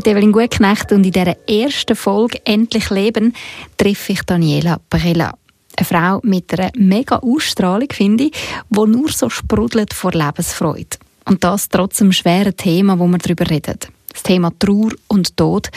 [0.00, 3.32] Bin Evelyn Gutknecht und in dieser ersten Folge «Endlich Leben»
[3.76, 5.38] treffe ich Daniela Perella.
[5.76, 8.32] Eine Frau mit einer mega Ausstrahlung, finde ich,
[8.70, 10.96] die nur so sprudelt vor Lebensfreude.
[11.26, 13.78] Und das trotz dem schweren Thema, wo wir darüber reden.
[14.12, 15.70] Das Thema Trauer und Tod.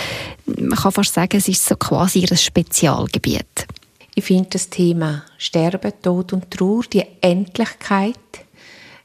[0.47, 3.67] Man kann fast sagen, es ist so quasi ihr Spezialgebiet.
[4.15, 8.17] Ich finde das Thema Sterben, Tod und Trauer, die Endlichkeit,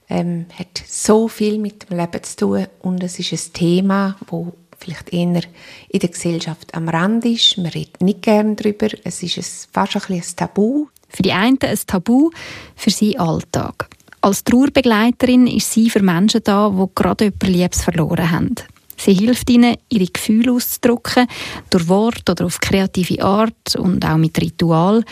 [0.09, 4.55] ähm, hat so viel mit dem Leben zu tun und es ist ein Thema, wo
[4.83, 5.43] vielleicht eher
[5.89, 7.59] in der Gesellschaft am Rand ist.
[7.59, 8.89] Man redet nicht gern darüber.
[9.05, 10.87] Es ist ein, fast ein, ein Tabu.
[11.09, 12.31] Für die einen ein Tabu,
[12.75, 13.89] für sie Alltag.
[14.23, 18.55] Als Trauerbegleiterin ist sie für Menschen da, die gerade jemanden Liebes verloren haben.
[18.97, 21.27] Sie hilft ihnen, ihre Gefühle auszudrücken,
[21.71, 25.03] durch Wort oder auf kreative Art und auch mit Ritual.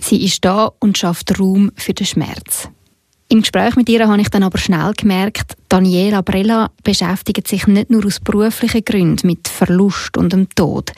[0.00, 2.70] Sie ist da und schafft Raum für den Schmerz.
[3.28, 7.90] Im Gespräch mit ihr habe ich dann aber schnell gemerkt, Daniela Brella beschäftigt sich nicht
[7.90, 10.92] nur aus beruflichen Gründen mit Verlust und dem Tod.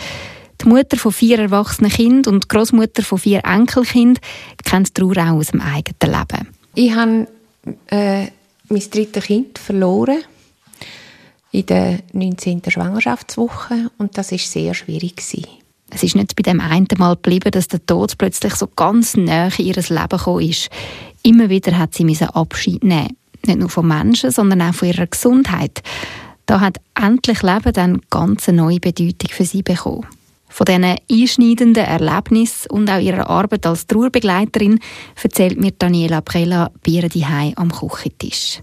[0.61, 4.23] Die Mutter von vier erwachsenen Kindern und die Großmutter von vier Enkelkindern
[4.65, 6.49] kennt Trauer auch aus dem eigenen Leben.
[6.75, 7.27] Ich habe
[7.89, 8.27] äh,
[8.69, 10.19] mein drittes Kind verloren
[11.53, 12.63] in der 19.
[12.69, 15.47] Schwangerschaftswoche und das ist sehr schwierig gewesen.
[15.91, 19.53] Es ist nicht bei dem einen Mal geblieben, dass der Tod plötzlich so ganz nahe
[19.59, 20.69] in ihr Leben gekommen ist.
[21.27, 22.05] Immer wieder hat sie
[22.37, 23.17] Abschied nehmen.
[23.45, 25.83] Nicht nur von Menschen, sondern auch von ihrer Gesundheit.
[26.47, 30.07] Da hat endlich Leben dann ganz eine neue Bedeutung für sie bekommen.
[30.49, 34.79] Von diesen einschneidenden Erlebnissen und auch ihrer Arbeit als Trauerbegleiterin
[35.21, 38.63] erzählt mir Daniela Prella bei ihr am Küchentisch.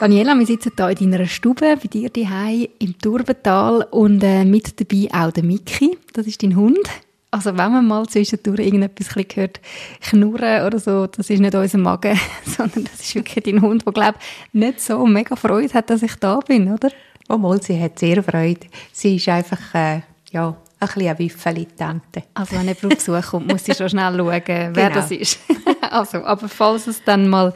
[0.00, 4.80] Daniela, wir sitzen hier in deiner Stube bei dir daheim im Turbental und äh, mit
[4.80, 5.96] dabei auch der Miki.
[6.12, 6.88] Das ist dein Hund.
[7.36, 9.60] Also wenn man mal zwischendurch irgendetwas hört,
[10.00, 13.92] knurren oder so, das ist nicht unser Magen, sondern das ist wirklich dein Hund, der,
[13.92, 14.18] glaube
[14.54, 16.88] nicht so mega Freude hat, dass ich da bin, oder?
[17.28, 18.68] Oh, mal, sie hat sehr Freude.
[18.90, 20.00] Sie ist einfach, äh,
[20.32, 22.22] ja, ein bisschen eine Wiffeli-Tante.
[22.32, 24.94] Also wenn jemand auf Besuch kommt, muss ich schon schnell schauen, wer genau.
[24.94, 25.38] das ist.
[25.90, 27.52] also, aber falls es dann mal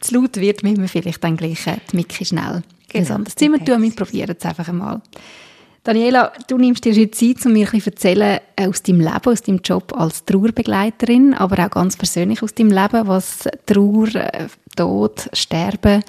[0.00, 3.04] zu laut wird, müssen wir vielleicht dann gleich äh, die Mickey schnell genau.
[3.04, 3.82] in ein anderes Zimmer tun.
[3.82, 5.00] Wir probieren es einfach einmal.
[5.84, 9.32] Daniela, du nimmst dir jetzt Zeit, um mir ein bisschen erzählen äh, aus deinem Leben,
[9.32, 14.46] aus deinem Job als Trauerbegleiterin, aber auch ganz persönlich aus deinem Leben, was Trauer, äh,
[14.76, 16.04] Tod, Sterben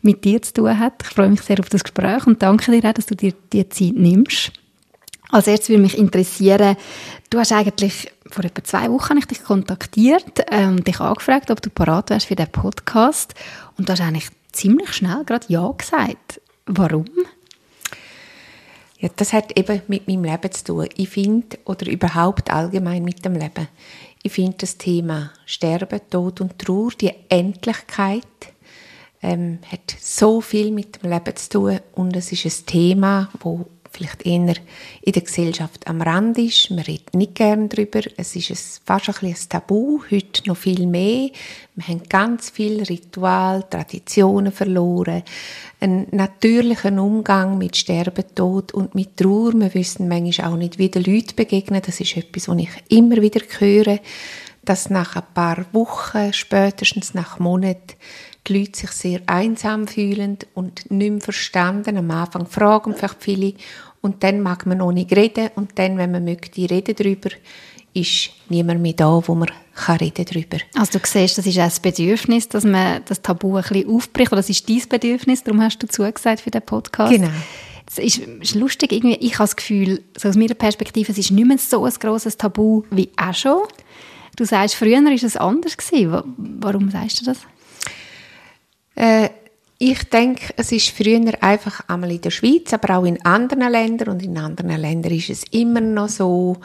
[0.00, 1.02] mit dir zu tun hat.
[1.02, 3.68] Ich freue mich sehr auf das Gespräch und danke dir auch, dass du dir die
[3.68, 4.50] Zeit nimmst.
[5.30, 6.76] Als erstes würde mich interessieren,
[7.28, 11.60] du hast eigentlich vor etwa zwei Wochen ich dich kontaktiert und ähm, dich angefragt, ob
[11.60, 13.34] du parat wärst für den Podcast
[13.76, 16.40] und du hast eigentlich ziemlich schnell gerade Ja gesagt.
[16.64, 17.04] Warum?
[19.00, 20.88] Ja, das hat eben mit meinem Leben zu tun.
[20.96, 23.68] Ich finde, oder überhaupt allgemein mit dem Leben,
[24.22, 28.24] ich finde das Thema Sterben, Tod und Trauer, die Endlichkeit,
[29.22, 33.66] ähm, hat so viel mit dem Leben zu tun und es ist ein Thema, wo
[33.98, 34.54] vielleicht eher
[35.02, 36.70] in der Gesellschaft am Rand ist.
[36.70, 38.00] Man redet nicht gern darüber.
[38.16, 41.30] Es ist ein, fast ein, ein Tabu, heute noch viel mehr.
[41.74, 45.22] Wir haben ganz viele Ritual, Traditionen verloren.
[45.80, 49.52] Einen natürlichen Umgang mit Sterben, Tod und mit Trauer.
[49.54, 51.82] Wir wissen manchmal auch nicht, wie den Leuten begegnen.
[51.84, 53.98] Das ist etwas, was ich immer wieder höre,
[54.64, 57.94] dass nach ein paar Wochen, spätestens nach Monaten,
[58.48, 61.96] die Leute sich sehr einsam fühlen und nicht mehr verstanden.
[61.96, 63.54] Am Anfang fragen vielleicht viele
[64.00, 67.30] und dann mag man noch nicht reden und dann, wenn man möchte reden darüber,
[67.94, 70.58] ist niemand mehr da, wo man kann reden darüber.
[70.74, 74.32] Also du siehst, das ist auch das Bedürfnis, dass man das Tabu ein bisschen aufbricht,
[74.32, 77.12] oder das ist dein Bedürfnis, darum hast du zugesagt für den Podcast.
[77.12, 77.28] Genau.
[77.90, 81.30] Es ist, ist, lustig, irgendwie, ich habe das Gefühl, so aus meiner Perspektive, es ist
[81.30, 83.62] nicht mehr so ein grosses Tabu wie auch schon.
[84.36, 85.76] Du sagst, früher war es anders.
[85.76, 86.36] Gewesen.
[86.60, 87.38] Warum sagst du das?
[88.94, 89.30] Äh,
[89.78, 94.08] ich denke, es ist früher einfach einmal in der Schweiz, aber auch in anderen Ländern
[94.08, 96.56] und in anderen Ländern ist es immer noch so,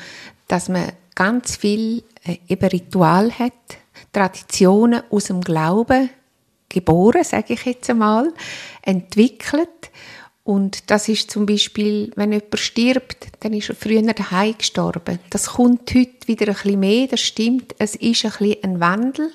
[0.47, 3.53] dass man ganz viel äh, eben Ritual hat,
[4.11, 6.09] Traditionen aus dem Glauben
[6.69, 8.33] geboren, sage ich jetzt einmal,
[8.81, 9.69] entwickelt.
[10.43, 15.19] Und das ist zum Beispiel, wenn jemand stirbt, dann ist er früher daheim gestorben.
[15.29, 17.75] Das kommt heute wieder ein bisschen mehr, das stimmt.
[17.77, 19.31] Es ist ein bisschen ein Wandel.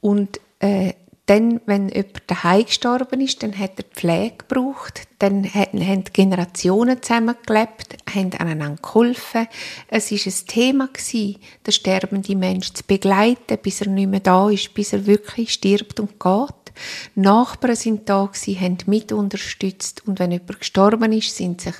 [0.00, 0.94] Und äh,
[1.28, 7.98] dann, wenn jemand daheim gestorben ist, dann hat er Pflege gebraucht, dann haben Generationen zusammengelebt,
[8.14, 9.46] haben aneinander geholfen.
[9.88, 14.72] Es war ein Thema den sterbenden Menschen zu begleiten, bis er nicht mehr da ist,
[14.72, 16.72] bis er wirklich stirbt und geht.
[17.14, 21.74] Nachbarn sind da gewesen, haben mit unterstützt und wenn jemand gestorben ist, sind sich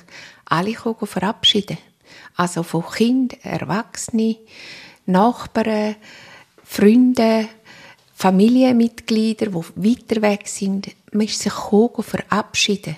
[0.45, 1.79] alle verabschieden.
[2.35, 4.35] Also von Kind, Erwachsene,
[5.07, 5.95] Nachbarn,
[6.63, 7.47] Freunde,
[8.19, 12.97] Familienmitglieder, die weiter weg sind, man ist sich verabschieden.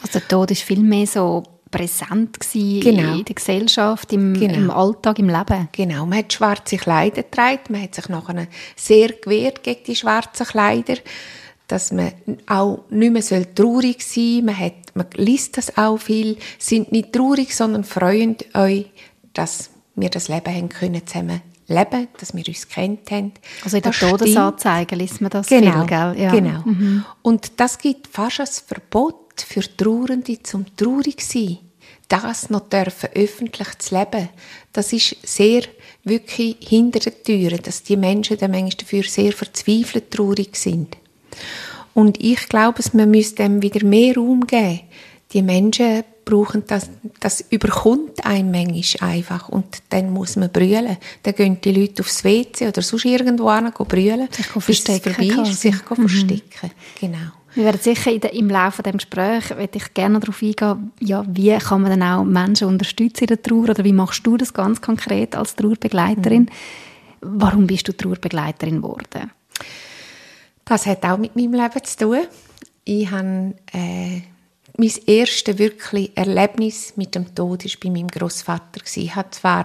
[0.00, 3.18] Also der Tod ist viel mehr so präsent genau.
[3.18, 4.54] in der Gesellschaft, im, genau.
[4.54, 5.68] im, Alltag, im Leben.
[5.72, 10.46] Genau, man hat schwarze Kleider getragen, man hat sich nachher sehr gewehrt gegen die schwarzen
[10.46, 10.96] Kleider,
[11.68, 12.12] dass man
[12.46, 14.42] auch nicht mehr traurig sein soll.
[14.42, 18.86] Man, hat, man liest das auch viel, sind nicht traurig, sondern freuen euch,
[19.34, 21.42] dass wir das Leben haben können zusammen
[21.72, 23.32] leben, dass wir uns kennt haben.
[23.64, 26.14] Also in der Todesanzeige liest man das genau, viel, gell?
[26.18, 26.30] Ja.
[26.30, 26.62] Genau.
[26.64, 27.04] Mhm.
[27.22, 31.58] Und das gibt fast ein Verbot für Trauernde zum traurig sein.
[32.08, 34.28] Das noch dürfen öffentlich zu leben,
[34.72, 35.62] das ist sehr
[36.04, 40.96] wirklich hinter den Türen, dass die Menschen dann manchmal dafür sehr verzweifelt traurig sind.
[41.94, 44.80] Und ich glaube, man müsste dem wieder mehr Raum geben.
[45.32, 46.90] Die Menschen brauchen, das,
[47.20, 50.96] das überkommt einem manchmal einfach und dann muss man brüllen.
[51.22, 55.60] Dann gehen die Leute aufs WC oder sonst irgendwo hin brüllen, sich verstecken, vorbei ist,
[55.60, 56.08] sich mhm.
[56.08, 56.70] verstecken.
[57.00, 57.32] Genau.
[57.54, 61.82] Wir werden sicher der, im Laufe des Gesprächs ich gerne darauf eingehen, ja, wie kann
[61.82, 65.36] man dann auch Menschen unterstützen in der Trauer oder wie machst du das ganz konkret
[65.36, 66.42] als Trauerbegleiterin?
[66.42, 66.48] Mhm.
[67.20, 69.30] Warum bist du Trauerbegleiterin geworden?
[70.64, 72.20] Das hat auch mit meinem Leben zu tun.
[72.84, 74.22] Ich habe äh,
[74.76, 78.80] mein erstes wirklich Erlebnis mit dem Tod war bei meinem Großvater.
[78.94, 79.64] Ich hatte zwar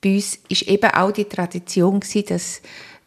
[0.00, 2.62] bei uns ist eben auch die Tradition gewesen, dass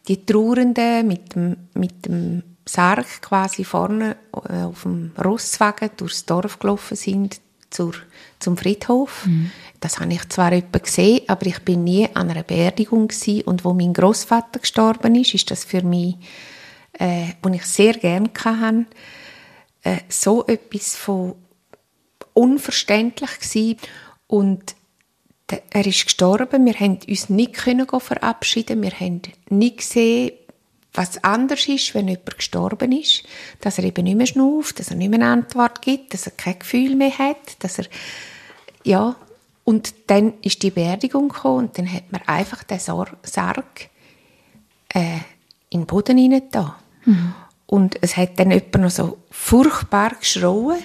[0.06, 4.16] die Trauernden mit dem, mit dem Sarg quasi vorne
[4.48, 7.40] äh, auf dem Rosswagen durchs Dorf gelaufen sind
[7.70, 7.94] zur,
[8.38, 9.26] zum Friedhof.
[9.26, 9.50] Mhm.
[9.80, 13.42] Das habe ich zwar etwa gesehen, aber ich bin nie an einer Beerdigung gewesen.
[13.42, 16.16] und wo mein Großvater gestorben ist, ist das für mich,
[16.92, 18.86] äh, wo ich sehr gerne hatte,
[19.84, 21.34] äh, so etwas von
[22.32, 23.78] unverständlich gewesen.
[24.26, 24.74] und
[25.70, 29.20] er ist gestorben, wir haben uns nicht können verabschieden, wir haben
[29.50, 30.32] nicht gesehen,
[30.94, 33.24] was anders ist, wenn jemand gestorben ist,
[33.60, 36.32] dass er eben nicht mehr schnauft, dass er nicht mehr eine Antwort gibt, dass er
[36.32, 37.86] kein Gefühl mehr hat, dass er,
[38.84, 39.16] ja,
[39.64, 43.90] und dann ist die Beerdigung gekommen und dann hat man einfach den Sarg
[44.90, 45.18] äh,
[45.70, 46.42] in den Boden hinein
[47.04, 47.34] mhm.
[47.66, 50.78] Und es hat dann jemand noch so furchtbar geschrauen.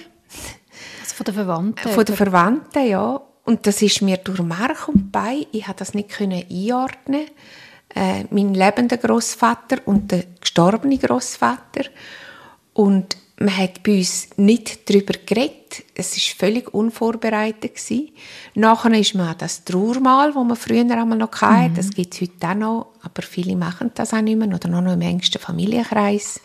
[1.00, 1.92] Also von den Verwandten?
[1.92, 3.20] Von den Verwandten, ja.
[3.44, 7.26] Und das ist mir durch Mark und Bein, ich konnte das nicht einordnen.
[7.94, 11.84] Äh, mein lebender Großvater und der gestorbene Großvater.
[12.72, 15.84] Und man hat bei uns nicht darüber geredet.
[15.94, 17.74] Es war völlig unvorbereitet.
[17.74, 18.10] Gewesen.
[18.54, 21.70] Nachher ist man das Trauermal, das man früher einmal noch hatte.
[21.70, 21.74] Mhm.
[21.74, 24.82] Das gibt es heute auch noch, aber viele machen das auch nicht mehr oder nur
[24.82, 26.40] noch im engsten Familienkreis.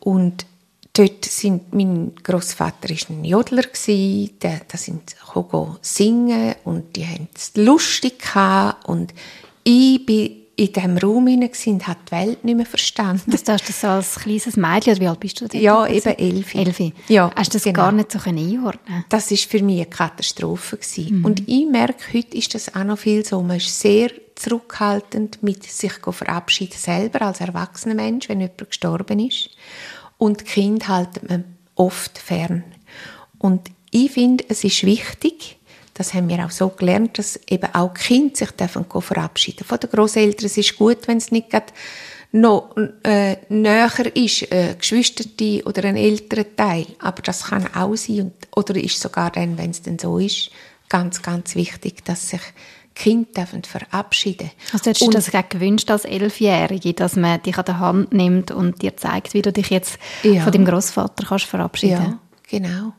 [0.00, 0.46] Und
[0.94, 5.14] dort sind mein Großvater ist ein Jodler gsi, der, da sind
[5.80, 9.14] singen und die haben es lustig gehabt und
[9.62, 13.30] ich bin in diesem Raum und hat die Welt nicht mehr verstanden.
[13.30, 15.62] Das hast du so als kleines Mädchen, wie alt bist du denn?
[15.62, 16.54] Ja, eben elf.
[16.54, 16.78] elf.
[17.08, 17.76] Ja, hast du das genau.
[17.76, 20.78] gar nicht so einordnen Das war für mich eine Katastrophe.
[20.98, 21.24] Mhm.
[21.24, 23.40] Und ich merke, heute ist das auch noch viel so.
[23.40, 29.48] Man ist sehr zurückhaltend mit sich verabschieden selber als erwachsener Mensch, wenn jemand gestorben ist.
[30.18, 31.44] Und Kind halten man
[31.74, 32.64] oft fern.
[33.38, 35.56] Und ich finde, es ist wichtig,
[36.00, 39.90] das haben wir auch so gelernt, dass eben auch Kinder sich dürfen verabschieden von den
[39.90, 40.46] Großeltern.
[40.46, 41.48] Es ist gut, wenn es nicht
[42.32, 46.86] noch äh, näher ist, äh, Geschwisterte oder ein älterer Teil.
[47.00, 50.50] Aber das kann auch sein und, oder ist sogar dann, wenn es denn so ist,
[50.88, 52.40] ganz, ganz wichtig, dass sich
[52.94, 54.52] Kind dürfen verabschieden.
[54.72, 58.80] Also hättest du das gewünscht als Elfjährige, dass man dich an der Hand nimmt und
[58.80, 60.44] dir zeigt, wie du dich jetzt ja.
[60.44, 61.92] von deinem Großvater kannst verabschieden?
[61.92, 62.94] Ja, genau.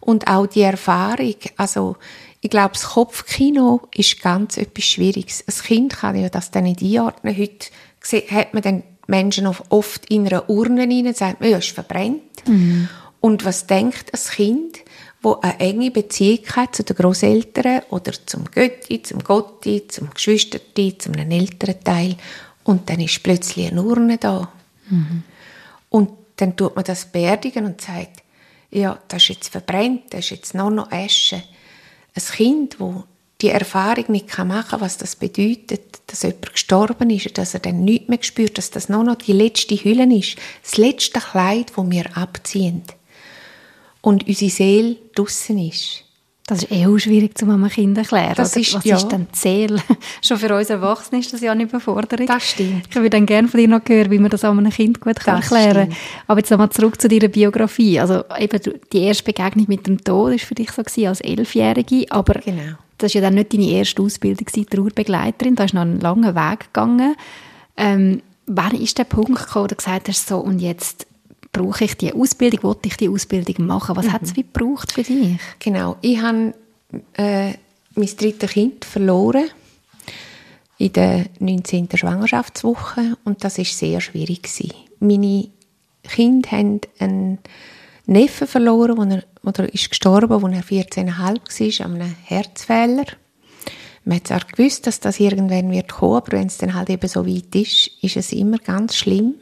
[0.00, 1.96] Und auch die Erfahrung, also
[2.44, 5.42] ich glaube, das Kopfkino ist ganz etwas Schwieriges.
[5.48, 7.34] Ein Kind kann ja das dann nicht einordnen.
[7.34, 7.70] Heute
[8.30, 12.46] hat man dann Menschen oft in einer Urne rein und sagt, ja, ist verbrennt.
[12.46, 12.90] Mhm.
[13.22, 14.80] Und was denkt ein Kind,
[15.22, 20.98] wo eine enge Beziehung hat zu den Großeltern oder zum Götti, zum Gotti, zum Geschwisterti,
[20.98, 22.16] zum einem älteren Teil
[22.64, 24.52] und dann ist plötzlich eine Urne da.
[24.90, 25.22] Mhm.
[25.88, 28.22] Und dann tut man das beerdigen und sagt,
[28.70, 31.42] ja, das ist jetzt verbrennt, das ist jetzt nur noch Asche
[32.16, 33.04] ein Kind, wo
[33.40, 37.84] die Erfahrung nicht machen kann, was das bedeutet, dass jemand gestorben ist, dass er dann
[37.84, 41.90] nichts mehr spürt, dass das nur noch die letzte Hülle ist, das letzte Kleid, das
[41.90, 42.82] wir abziehen
[44.00, 46.03] und unsere Seele draussen ist.
[46.46, 48.34] Das ist eh auch schwierig zu einem Kind erklären.
[48.36, 48.96] Das ist, Was ja.
[48.96, 49.80] ist denn Seele?
[50.22, 52.26] Schon für uns Erwachsene ist das ja eine Überforderung.
[52.26, 52.86] Das stimmt.
[52.90, 55.40] Ich würde dann gerne von dir noch hören, wie man das einem Kind gut kann
[55.40, 55.96] Das erklären kann.
[56.26, 57.98] Aber jetzt nochmal zurück zu deiner Biografie.
[57.98, 58.60] Also eben
[58.92, 62.74] die erste Begegnung mit dem Tod war für dich so gewesen, als Elfjährige, aber Genau.
[62.98, 65.54] das war ja dann nicht deine erste Ausbildung, gewesen, Trauerbegleiterin.
[65.56, 67.16] Da ist noch einen langen Weg gegangen.
[67.78, 71.06] Ähm, wann ist der Punkt gekommen, wo du gesagt hast, so und jetzt
[71.54, 73.96] brauche ich die Ausbildung, wollte ich die Ausbildung machen?
[73.96, 74.28] Was hat Mhm.
[74.28, 75.38] es wie gebraucht für dich?
[75.58, 75.96] Genau.
[76.02, 76.52] Ich habe
[77.14, 77.52] äh,
[77.94, 79.44] mein drittes Kind verloren
[80.78, 81.88] in der 19.
[81.94, 84.72] Schwangerschaftswoche und das ist sehr schwierig gewesen.
[85.00, 85.48] Meine
[86.02, 87.38] Kinder haben einen
[88.06, 93.04] Neffen verloren, wo er, oder ist gestorben, als er 14,5 war, an einem Herzfehler.
[94.04, 97.08] Man hat zwar gewusst, dass das irgendwann wird kommen, aber wenn es dann halt eben
[97.08, 99.34] so weit ist, ist es immer ganz schlimm.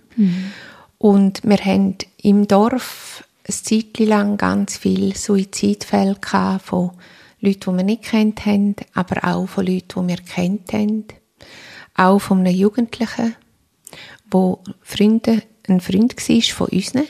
[1.03, 6.17] Und wir haben im Dorf ein Zeitchen lang ganz viele Suizidfälle
[6.63, 6.93] von
[7.41, 11.07] Leuten, die wir nicht kennt haben, aber auch von Leuten, die wir kennt haben.
[11.97, 13.35] Auch von einem Jugendlichen,
[14.31, 17.09] wo Freunde, ein Freund war von unseren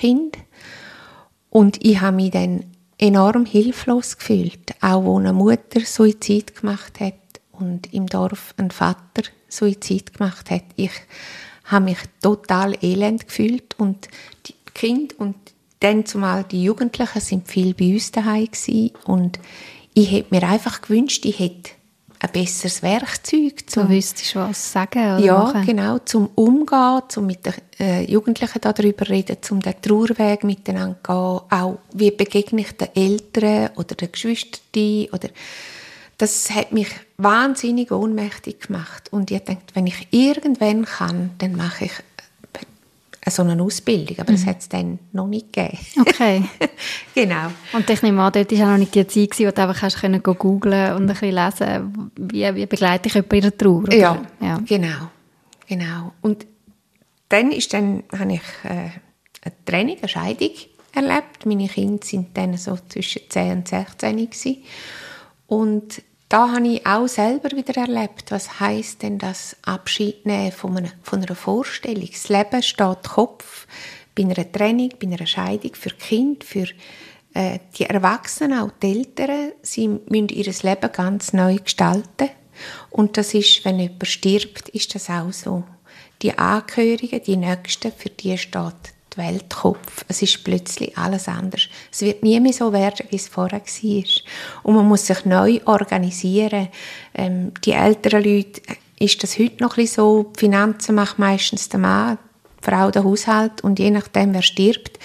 [0.00, 0.42] Kindern.
[1.50, 2.64] Und ich habe mich dann
[2.96, 7.12] enorm hilflos gefühlt, auch wo eine Mutter Suizid gemacht hat
[7.52, 10.64] und im Dorf ein Vater Suizid gemacht hat.
[10.76, 10.92] Ich
[11.68, 14.08] habe mich total elend gefühlt und
[14.46, 15.36] die Kinder und
[15.80, 18.48] dann zumal die Jugendlichen sind viel bei uns daheim
[19.04, 19.38] und
[19.94, 21.70] ich hätte mir einfach gewünscht, ich hätte
[22.20, 25.66] ein besseres Werkzeug Du zum wüsstest was sagen oder ja, machen.
[25.66, 31.14] genau, zum Umgehen, zum mit den äh, Jugendlichen darüber reden, zum den Trauerweg miteinander gehen,
[31.14, 35.28] auch wie begegne ich den Eltern oder den Geschwistern oder
[36.18, 41.86] das hat mich wahnsinnig ohnmächtig gemacht und ich dachte, wenn ich irgendwann kann, dann mache
[41.86, 41.92] ich
[43.20, 45.78] äh, so eine Ausbildung, aber das hat es dann noch nicht gegeben.
[46.00, 46.44] Okay.
[47.14, 47.52] genau.
[47.72, 49.82] Und ich nehme an, dort war auch noch nicht die Zeit, gewesen, wo du einfach
[49.82, 53.92] hast können googlen und ein bisschen lesen, wie, wie begleite ich jemanden in der Trauer.
[53.92, 54.58] Ja, ja.
[54.66, 55.10] genau,
[55.68, 56.12] genau.
[56.20, 56.46] Und
[57.28, 58.90] dann ist dann habe ich äh,
[59.42, 60.52] eine Trennung, eine Scheidung
[60.92, 61.46] erlebt.
[61.46, 64.56] Meine Kinder sind dann so zwischen 10 und 16 gewesen.
[65.46, 70.76] Und da habe ich auch selber wieder erlebt, was heißt denn das Abschied nehmen von
[70.76, 72.08] einer, von einer Vorstellung.
[72.10, 73.66] Das Leben steht Kopf
[74.14, 76.66] bei einer Trennung, bei einer Scheidung für Kinder, für
[77.32, 79.52] äh, die Erwachsenen, auch die Eltern.
[79.62, 82.30] Sie müssen ihr Leben ganz neu gestalten.
[82.90, 85.64] Und das ist, wenn jemand stirbt, ist das auch so.
[86.20, 90.04] Die Angehörigen, die Nächsten, für die steht die Welt Kopf.
[90.08, 91.68] Es ist plötzlich alles anders.
[91.92, 94.04] Es wird nie mehr so werden, wie es vorher war.
[94.62, 96.68] Und man muss sich neu organisieren.
[97.14, 101.18] Ähm, die älteren Leute, äh, ist das heute noch ein bisschen so, die Finanzen macht
[101.18, 102.18] meistens der Mann,
[102.60, 104.98] die Frau den Haushalt und je nachdem, wer stirbt,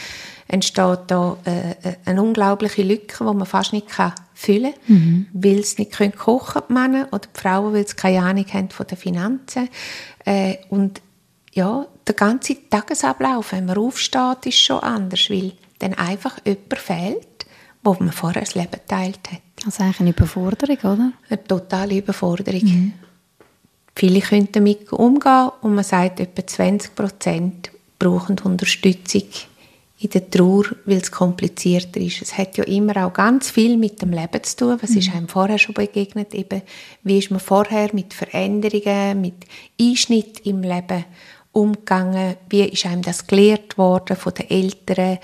[0.48, 5.64] entsteht da äh, äh, eine unglaubliche Lücke, die man fast nicht kann füllen kann, weil
[5.64, 8.88] sie nicht können kochen die Männer oder die Frauen, weil sie keine Ahnung haben von
[8.88, 9.70] den Finanzen.
[10.26, 11.02] Äh, und
[11.54, 17.46] ja, der ganze Tagesablauf, wenn man aufsteht, ist schon anders, weil dann einfach jemand fehlt,
[17.84, 19.42] wo man vorher das Leben geteilt hat.
[19.58, 21.12] Das ist eigentlich eine Überforderung, oder?
[21.30, 22.94] Eine totale Überforderung.
[23.96, 29.24] Viele können damit umgehen und man sagt, etwa 20 Prozent brauchen Unterstützung
[30.00, 32.22] in der Trauer, weil es komplizierter ist.
[32.22, 34.78] Es hat ja immer auch ganz viel mit dem Leben zu tun.
[34.82, 36.34] Was ist einem vorher schon begegnet?
[36.34, 36.62] Eben,
[37.04, 39.46] wie ist man vorher mit Veränderungen, mit
[39.80, 41.06] Einschnitt im Leben
[41.54, 42.36] umgegangen?
[42.50, 45.20] Wie ist einem das gelehrt worden von den Eltern?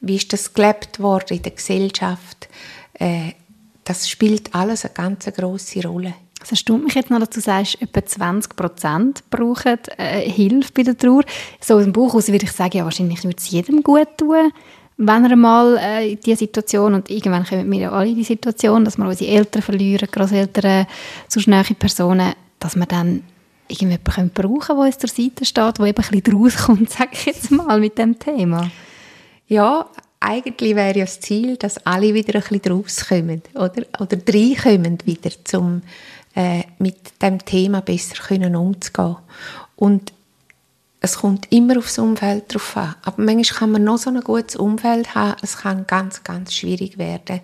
[0.00, 2.48] Wie ist das gelebt worden in der Gesellschaft?
[2.94, 3.32] Äh,
[3.84, 6.14] das spielt alles eine ganz große Rolle.
[6.42, 10.82] Es erstaunt mich jetzt noch, dass du sagst, etwa 20 Prozent brauchen äh, Hilfe bei
[10.82, 11.22] der Trauer.
[11.60, 14.52] So aus dem Buch aus würde ich sagen, ja, wahrscheinlich würde es jedem gut tun,
[14.96, 18.24] wenn er mal äh, in diese Situation, und irgendwann kommen wir ja alle in die
[18.24, 20.86] Situation, dass wir unsere Eltern verlieren, Großeltern,
[21.28, 23.22] sonst nahe Personen, dass wir dann
[23.68, 27.50] irgendjemanden brauchen der uns zur Seite steht, der eben ein bisschen rauskommt, sage ich jetzt
[27.50, 28.70] mal, mit dem Thema.
[29.48, 29.88] Ja,
[30.20, 33.84] eigentlich wäre ja das Ziel, dass alle wieder ein bisschen draus kommen, oder?
[34.00, 35.82] Oder reinkommen wieder, um
[36.34, 39.16] äh, mit dem Thema besser können umzugehen.
[39.76, 40.12] Und
[41.00, 42.94] es kommt immer aufs Umfeld drauf an.
[43.02, 46.96] Aber manchmal kann man noch so ein gutes Umfeld haben, es kann ganz, ganz schwierig
[46.96, 47.40] werden.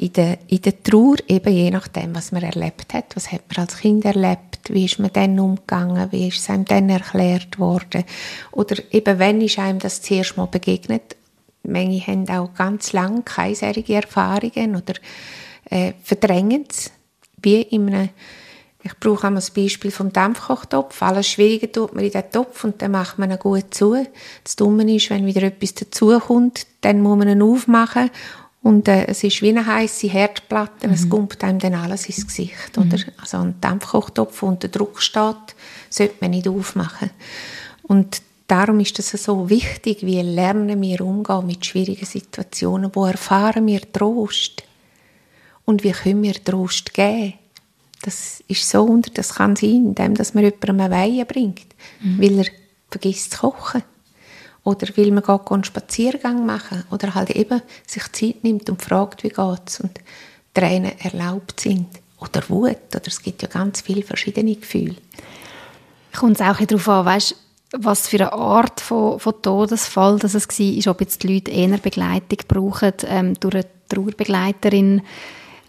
[0.00, 3.64] In der, in der Trauer, eben je nachdem, was man erlebt hat, was hat man
[3.64, 8.04] als Kind erlebt, wie ist man dann umgegangen, wie ist es einem dann erklärt worden,
[8.52, 11.16] oder eben, wenn ist einem das zuerst mal begegnet,
[11.68, 14.94] Manche haben auch ganz lange keine solche Erfahrungen oder
[15.70, 16.90] äh, verdrängen es
[17.42, 18.08] wie in einem
[18.84, 21.02] ich brauche einmal das Beispiel vom Dampfkochtopf.
[21.02, 24.06] Alles Schwierige tut man in den Topf und dann macht man ihn gut zu.
[24.44, 28.08] Das Dumme ist, wenn wieder etwas dazukommt, dann muss man ihn aufmachen
[28.62, 30.94] und äh, es ist wie eine heiße Herdplatte, mhm.
[30.94, 32.76] es kommt einem dann alles ins Gesicht.
[32.76, 32.82] Mhm.
[32.82, 32.98] Oder?
[33.20, 35.54] Also ein Dampfkochtopf, der unter Druck steht,
[35.88, 37.10] sollte man nicht aufmachen.
[37.82, 43.66] Und darum ist es so wichtig, wie lernen wir umgehen mit schwierigen Situationen, wo erfahren
[43.66, 44.64] wir Trost
[45.64, 47.34] und wie können wir Trost geben.
[48.02, 51.66] Das ist so unter, das kann sein, indem dass man jemandem eine Weihe bringt,
[52.00, 52.20] mhm.
[52.20, 52.46] weil er
[52.90, 53.82] vergisst zu kochen
[54.64, 59.24] oder weil man geht einen Spaziergang machen oder halt eben sich Zeit nimmt und fragt,
[59.24, 59.98] wie geht's und
[60.54, 61.86] Tränen erlaubt sind
[62.20, 64.96] oder Wut oder es gibt ja ganz viele verschiedene Gefühle.
[66.16, 67.36] Kommt es auch darauf an, weißt,
[67.72, 71.78] was für eine Art von, von Todesfall das es war, ob jetzt die Leute eher
[71.78, 75.02] Begleitung brauchen ähm, durch eine Trauerbegleiterin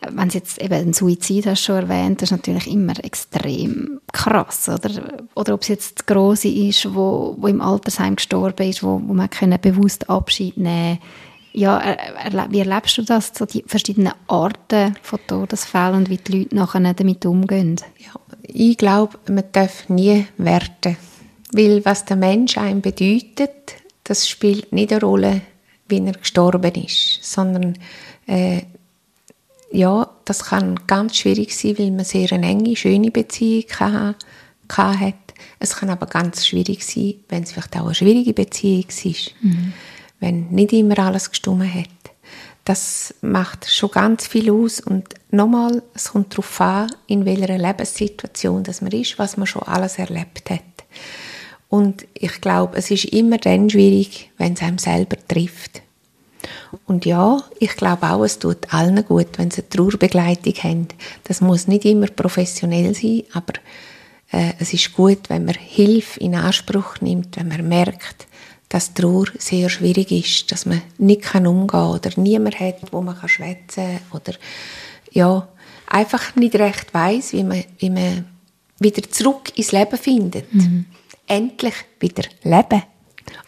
[0.01, 4.69] wenn du jetzt eben einen Suizid hast schon erwähnt, das ist natürlich immer extrem krass,
[4.69, 4.89] oder?
[5.35, 9.13] Oder ob es jetzt die Grosse ist, wo, wo im Altersheim gestorben ist, wo, wo
[9.13, 10.99] man können bewusst Abschied nehmen
[11.51, 11.97] ja,
[12.49, 16.93] wie erlebst du das, so die verschiedenen Arten von Todesfällen und wie die Leute nachher
[16.93, 17.75] damit umgehen?
[17.97, 18.13] Ja,
[18.43, 20.97] ich glaube, man darf nie werten,
[21.51, 25.41] weil was der Mensch einem bedeutet, das spielt nicht eine Rolle,
[25.87, 27.77] wie er gestorben ist, sondern
[28.27, 28.61] äh,
[29.71, 35.15] ja, das kann ganz schwierig sein, weil man sehr eine enge, schöne Beziehung hat.
[35.59, 39.73] Es kann aber ganz schwierig sein, wenn es vielleicht auch eine schwierige Beziehung ist, mhm.
[40.19, 41.87] wenn nicht immer alles gestummen hat.
[42.65, 48.63] Das macht schon ganz viel aus und nochmal, es kommt darauf an, in welcher Lebenssituation
[48.63, 50.61] das man ist, was man schon alles erlebt hat.
[51.67, 55.81] Und ich glaube, es ist immer dann schwierig, wenn es einem selber trifft.
[56.85, 60.87] Und ja, ich glaube auch, es tut allen gut, wenn sie eine Trauerbegleitung haben.
[61.23, 63.53] Das muss nicht immer professionell sein, aber
[64.31, 68.27] äh, es ist gut, wenn man Hilfe in Anspruch nimmt, wenn man merkt,
[68.69, 73.01] dass Trauer sehr schwierig ist, dass man nicht kann umgehen kann oder niemand hat, wo
[73.01, 74.33] man kann schwätzen oder
[75.11, 75.47] ja,
[75.87, 78.25] einfach nicht recht weiß, wie man, wie man
[78.79, 80.53] wieder zurück ins Leben findet.
[80.53, 80.85] Mhm.
[81.27, 82.83] Endlich wieder leben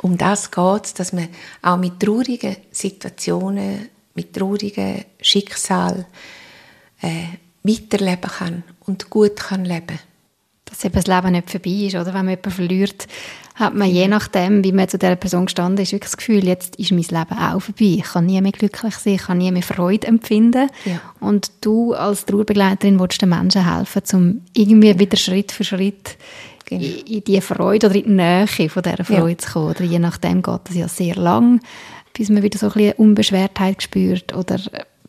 [0.01, 1.29] um das geht es, dass man
[1.61, 6.05] auch mit traurigen Situationen, mit traurigen Schicksal
[7.01, 7.25] äh,
[7.63, 9.99] weiterleben kann und gut kann leben.
[10.65, 12.07] Dass eben das Leben nicht vorbei ist, oder?
[12.07, 13.07] Wenn man jemanden verliert,
[13.55, 16.77] hat man je nachdem, wie man zu dieser Person gestanden ist, wirklich das Gefühl, jetzt
[16.77, 17.97] ist mein Leben auch vorbei.
[17.97, 20.69] Ich kann nie mehr glücklich sein, ich kann nie mehr Freude empfinden.
[20.85, 21.01] Ja.
[21.19, 26.17] Und du als Trauerbegleiterin willst den Menschen helfen, um irgendwie wieder Schritt für Schritt
[26.79, 27.01] genau.
[27.05, 29.37] in, die Freude oder in die Nähe von dieser Freude ja.
[29.37, 29.69] zu kommen.
[29.69, 31.61] Oder je nachdem geht es ja sehr lang,
[32.13, 34.35] bis man wieder so ein bisschen Unbeschwertheit spürt.
[34.35, 34.59] Oder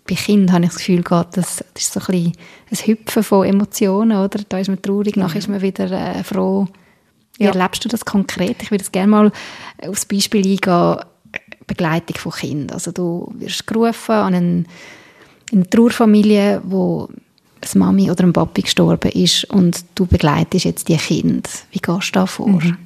[0.07, 2.33] bei Kindern habe ich das Gefühl, geht das, das ist so ein bisschen
[2.71, 4.19] ein Hüpfen von Emotionen.
[4.19, 4.41] Oder?
[4.49, 5.23] Da ist man traurig, ja.
[5.23, 6.67] nachher ist man wieder äh, froh.
[7.39, 7.51] Wie ja.
[7.51, 8.63] erlebst du das konkret?
[8.63, 9.33] Ich würde gerne mal
[9.87, 10.97] aufs Beispiel eingehen,
[11.67, 12.75] Begleitung von Kindern.
[12.75, 14.65] Also du wirst gerufen an eine,
[15.53, 17.09] eine Trauerfamilie, wo
[17.63, 21.49] eine Mami oder ein Papi gestorben ist und du begleitest jetzt die Kinder.
[21.71, 22.49] Wie gehst du da vor?
[22.49, 22.79] Mhm.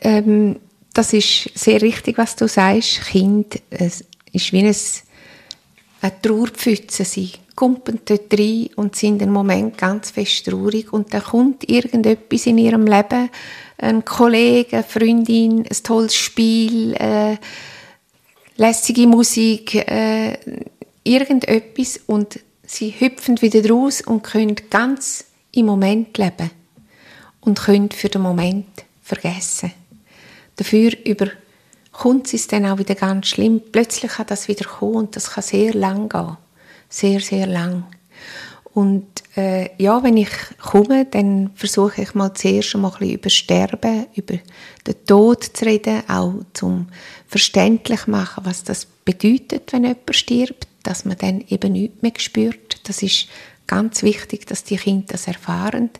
[0.00, 0.56] Ähm,
[0.92, 3.02] das ist sehr richtig, was du sagst.
[3.02, 4.04] Kind ist
[4.52, 4.74] wie ein,
[6.00, 7.04] eine Trauerpfütze.
[7.04, 12.46] Sie kumpen dort rein und sind einen Moment ganz fest traurig und dann kommt irgendetwas
[12.46, 13.30] in ihrem Leben,
[13.78, 17.36] ein Kollege, eine Freundin, ein tolles Spiel, äh,
[18.56, 20.38] lässige Musik, äh,
[21.02, 26.50] irgendetwas und Sie hüpfen wieder raus und können ganz im Moment leben
[27.40, 28.66] und können für den Moment
[29.02, 29.72] vergessen.
[30.56, 33.62] Dafür überkommt es dann auch wieder ganz schlimm.
[33.70, 36.36] Plötzlich kann das wieder kommen und das kann sehr lang gehen.
[36.88, 37.84] Sehr, sehr lang.
[38.74, 40.28] Und äh, ja, wenn ich
[40.60, 44.34] komme, dann versuche ich mal zuerst mal ein bisschen über Sterben, über
[44.86, 46.88] den Tod zu reden, auch zum
[47.26, 52.88] verständlich machen, was das bedeutet, wenn jemand stirbt dass man dann eben nichts mehr spürt.
[52.88, 53.28] Das ist
[53.66, 55.90] ganz wichtig, dass die Kinder das erfahren.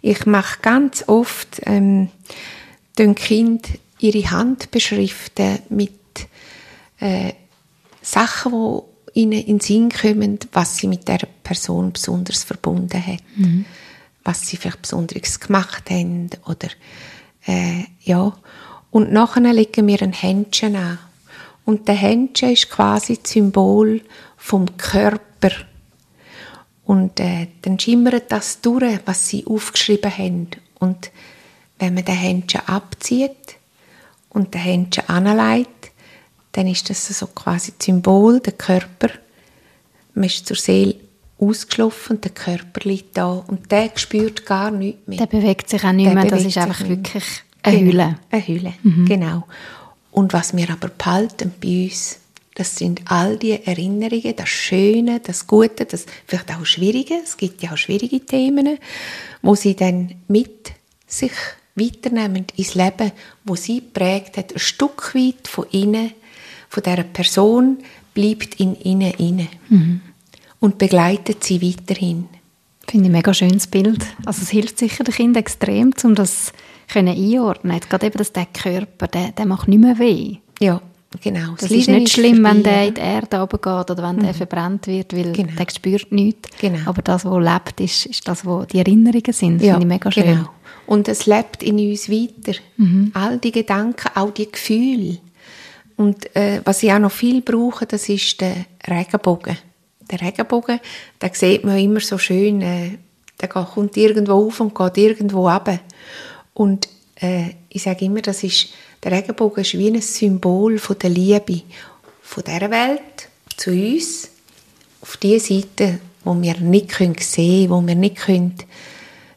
[0.00, 2.08] Ich mache ganz oft ähm,
[2.98, 5.92] den Kind ihre Hand beschriften mit
[7.00, 7.32] äh,
[8.02, 8.52] Sachen,
[9.14, 13.64] die ihnen in den Sinn kommen, was sie mit der Person besonders verbunden hat, mhm.
[14.24, 16.68] was sie vielleicht Besonderes gemacht haben oder
[17.46, 18.36] äh, ja.
[18.90, 20.98] Und nachher legen wir ein Händchen an
[21.64, 24.02] und der Händchen ist quasi das Symbol
[24.36, 25.50] vom Körper.
[26.84, 30.48] Und äh, dann schimmert das durch, was sie aufgeschrieben haben.
[30.78, 31.10] Und
[31.78, 33.56] wenn man den Händchen abzieht
[34.28, 35.92] und den Händchen anlegt,
[36.52, 39.08] dann ist das so quasi das Symbol, der Körper.
[40.14, 40.96] Man ist zur Seele
[41.38, 45.18] ausgeschlafen und der Körper liegt da und der spürt gar nichts mehr.
[45.18, 48.18] Der bewegt sich auch nicht mehr, das ist einfach wirklich eine genau, Hülle.
[48.30, 49.06] Eine Hülle, mhm.
[49.06, 49.44] genau.
[50.14, 52.20] Und was wir aber behalten bei uns,
[52.54, 57.60] das sind all die Erinnerungen, das Schöne, das Gute, das vielleicht auch Schwierige, es gibt
[57.62, 58.78] ja auch schwierige Themen,
[59.42, 60.70] wo sie dann mit
[61.08, 61.32] sich
[61.74, 63.10] weiternehmen ins Leben,
[63.42, 66.12] wo sie prägt hat, ein Stück weit von innen,
[66.68, 67.78] von dieser Person,
[68.14, 70.00] bleibt in ihnen inne mhm.
[70.60, 72.28] und begleitet sie weiterhin.
[72.88, 74.06] Finde ich ein mega schönes Bild.
[74.24, 76.52] Also es hilft sicher den Kindern extrem, um das
[76.92, 77.80] können einordnen.
[77.88, 80.36] Gerade eben, dass der Körper, der, der macht nicht mehr weh.
[80.60, 80.80] Ja,
[81.20, 81.52] genau.
[81.52, 84.22] Das, das ist nicht schlimm, wenn der in die Erde runtergeht oder wenn mhm.
[84.22, 85.52] der verbrannt wird, weil genau.
[85.58, 86.50] der spürt nichts.
[86.60, 86.78] Genau.
[86.86, 89.58] Aber das, was lebt, ist, ist das, was die Erinnerungen sind.
[89.58, 90.24] Das ja, finde ich mega schön.
[90.24, 90.48] Genau.
[90.86, 92.58] Und es lebt in uns weiter.
[92.76, 93.10] Mhm.
[93.14, 95.18] All die Gedanken, auch die Gefühle.
[95.96, 99.56] Und äh, was ich auch noch viel brauche, das ist der Regenbogen.
[100.10, 100.80] Der Regenbogen,
[101.18, 102.98] da sieht man immer so schön, äh,
[103.40, 105.78] der kommt irgendwo auf und geht irgendwo ab.
[106.54, 108.68] Und äh, ich sage immer, das ist,
[109.02, 111.62] der Regenbogen ist wie ein Symbol von der Liebe
[112.22, 114.30] von dieser Welt zu uns,
[115.02, 118.54] auf die Seite, wo wir nicht können sehen können, wo wir nicht, können,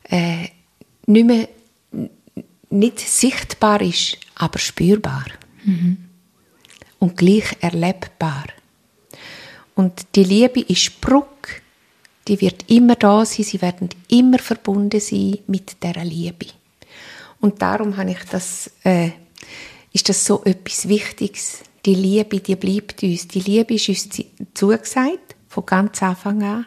[0.10, 0.48] äh,
[1.06, 1.50] nicht mehr
[2.70, 5.26] nicht sichtbar ist, aber spürbar.
[5.64, 5.98] Mhm.
[7.00, 8.46] Und gleich erlebbar.
[9.76, 11.62] Und die Liebe ist Brücke,
[12.28, 16.48] die wird immer da sein, sie werden immer verbunden sein mit der Liebe.
[17.40, 19.12] Und darum habe ich das, äh,
[19.94, 21.64] ist das so etwas Wichtiges.
[21.86, 23.28] Die Liebe, die bleibt uns.
[23.28, 24.10] Die Liebe ist uns
[24.54, 26.66] zugesagt, von ganz Anfang an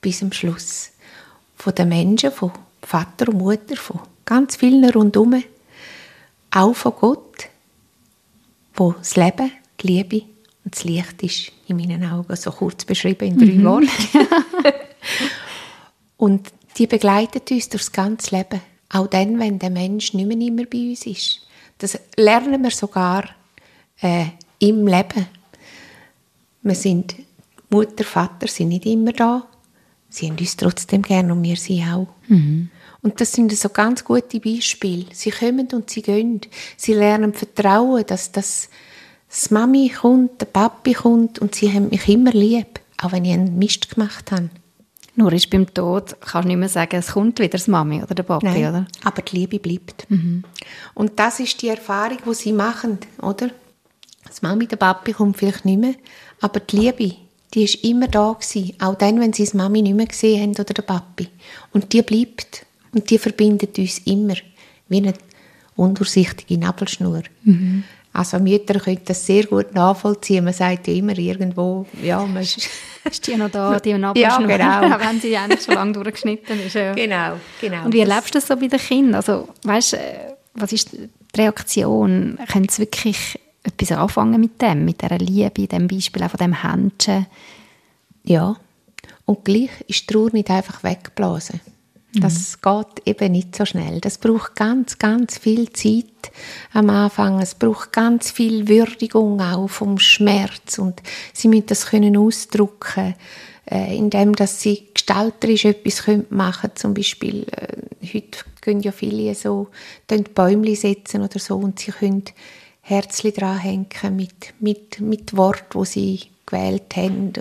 [0.00, 0.90] bis zum Schluss.
[1.56, 5.42] Von den Menschen, von Vater und Mutter, von ganz vielen rundherum.
[6.50, 7.48] Auch von Gott,
[8.74, 10.22] wo das Leben, die Liebe
[10.64, 13.64] und das Licht ist in meinen Augen so kurz beschrieben in drei mhm.
[13.64, 13.88] Worten.
[16.16, 18.60] und die begleitet uns durch das ganze Leben.
[18.92, 21.46] Auch dann, wenn der Mensch nicht mehr immer bei uns ist.
[21.78, 23.24] Das lernen wir sogar
[24.00, 24.26] äh,
[24.58, 25.26] im Leben.
[26.62, 27.14] Wir sind,
[27.70, 29.46] Mutter, Vater sind nicht immer da.
[30.08, 32.08] Sie haben uns trotzdem gern und wir sie auch.
[32.28, 32.68] Mhm.
[33.02, 35.06] Und das sind so ganz gute Beispiele.
[35.12, 36.40] Sie kommen und sie gehen.
[36.76, 38.68] Sie lernen Vertrauen, dass das,
[39.28, 43.32] das Mami kommt, der Papi kommt und sie haben mich immer lieb, auch wenn ich
[43.32, 44.50] einen Mist gemacht habe.
[45.20, 48.14] Nur ist beim Tod, kannst du nicht mehr sagen, es kommt wieder das Mami oder
[48.14, 48.86] der Papi, Nein, oder?
[49.04, 50.10] aber die Liebe bleibt.
[50.10, 50.44] Mhm.
[50.94, 53.50] Und das ist die Erfahrung, die sie machen, oder?
[54.26, 55.92] Das Mami, der Papi kommt vielleicht nicht mehr,
[56.40, 57.16] aber die Liebe,
[57.52, 60.52] die ist immer da gewesen, auch dann, wenn sie das Mami nicht mehr gesehen haben
[60.52, 61.28] oder der Papi.
[61.74, 64.36] Und die bleibt und die verbindet uns immer,
[64.88, 65.12] wie eine
[65.76, 67.24] undurchsichtige Nabelschnur.
[67.44, 67.84] Mhm.
[68.12, 70.44] Also Mütter können das sehr gut nachvollziehen.
[70.44, 72.68] Man sagt ja immer irgendwo, ja, man ist,
[73.04, 75.00] ist die noch da, die Nabelschnur, ja, genau.
[75.00, 76.74] wenn sie eigentlich schon lange durchgeschnitten ist.
[76.74, 76.92] Ja.
[76.94, 77.84] Genau, genau.
[77.84, 79.14] Und wie erlebst du das so bei den Kindern?
[79.14, 79.96] Also, weißt,
[80.54, 82.38] was ist die Reaktion?
[82.50, 86.62] Können sie wirklich etwas anfangen mit dem, mit dieser Liebe, dem Beispiel auch von dem
[86.62, 87.26] Händchen?
[88.24, 88.56] Ja,
[89.24, 91.60] und gleich ist die Trauer nicht einfach weggeblasen.
[92.14, 92.70] Das mhm.
[92.70, 94.00] geht eben nicht so schnell.
[94.00, 96.04] Das braucht ganz, ganz viel Zeit
[96.72, 97.40] am Anfang.
[97.40, 103.14] Es braucht ganz viel Würdigung auch vom Schmerz und sie müssen das können ausdrücken,
[103.70, 106.76] äh, indem dass sie gestalterisch etwas machen können.
[106.76, 107.76] Zum Beispiel äh,
[108.12, 109.68] heute können ja viele so
[110.34, 112.24] Bäume setzen oder so und sie können
[112.82, 117.32] Herzli dranhängen mit mit mit Wort, wo sie gewählt haben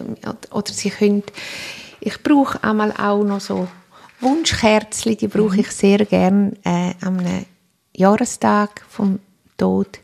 [0.51, 1.23] oder sie können
[2.01, 3.67] ich brauche einmal auch noch so
[4.21, 5.59] Wunschkerzchen, die brauche mhm.
[5.59, 7.19] ich sehr gern äh, am
[7.95, 9.19] Jahrestag vom
[9.57, 9.99] Tod,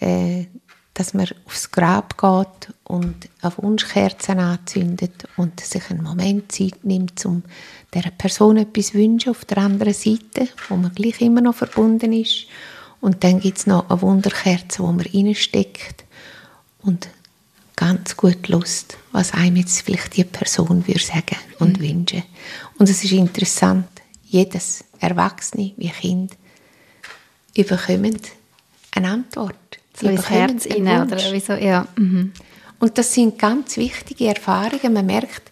[0.00, 0.46] äh,
[0.94, 7.24] dass man aufs Grab geht und eine Wunschkerze anzündet und sich einen Moment Zeit nimmt,
[7.24, 7.44] um
[7.94, 12.46] der Person etwas wünschen auf der anderen Seite, wo man gleich immer noch verbunden ist.
[13.00, 16.04] Und dann gibt es noch eine Wunderkerze, wo man reinsteckt
[16.82, 17.08] und
[17.76, 21.82] ganz gut Lust, was einem jetzt vielleicht die Person würde sagen und mhm.
[21.82, 22.22] wünschen.
[22.78, 23.88] Und es ist interessant,
[24.24, 26.36] jedes Erwachsene wie Kind
[27.56, 28.30] überkommt
[28.94, 29.54] eine Antwort.
[29.94, 31.86] So ins Herz rein, oder wieso, ja.
[31.96, 32.32] Mhm.
[32.78, 34.92] Und das sind ganz wichtige Erfahrungen.
[34.92, 35.50] Man merkt,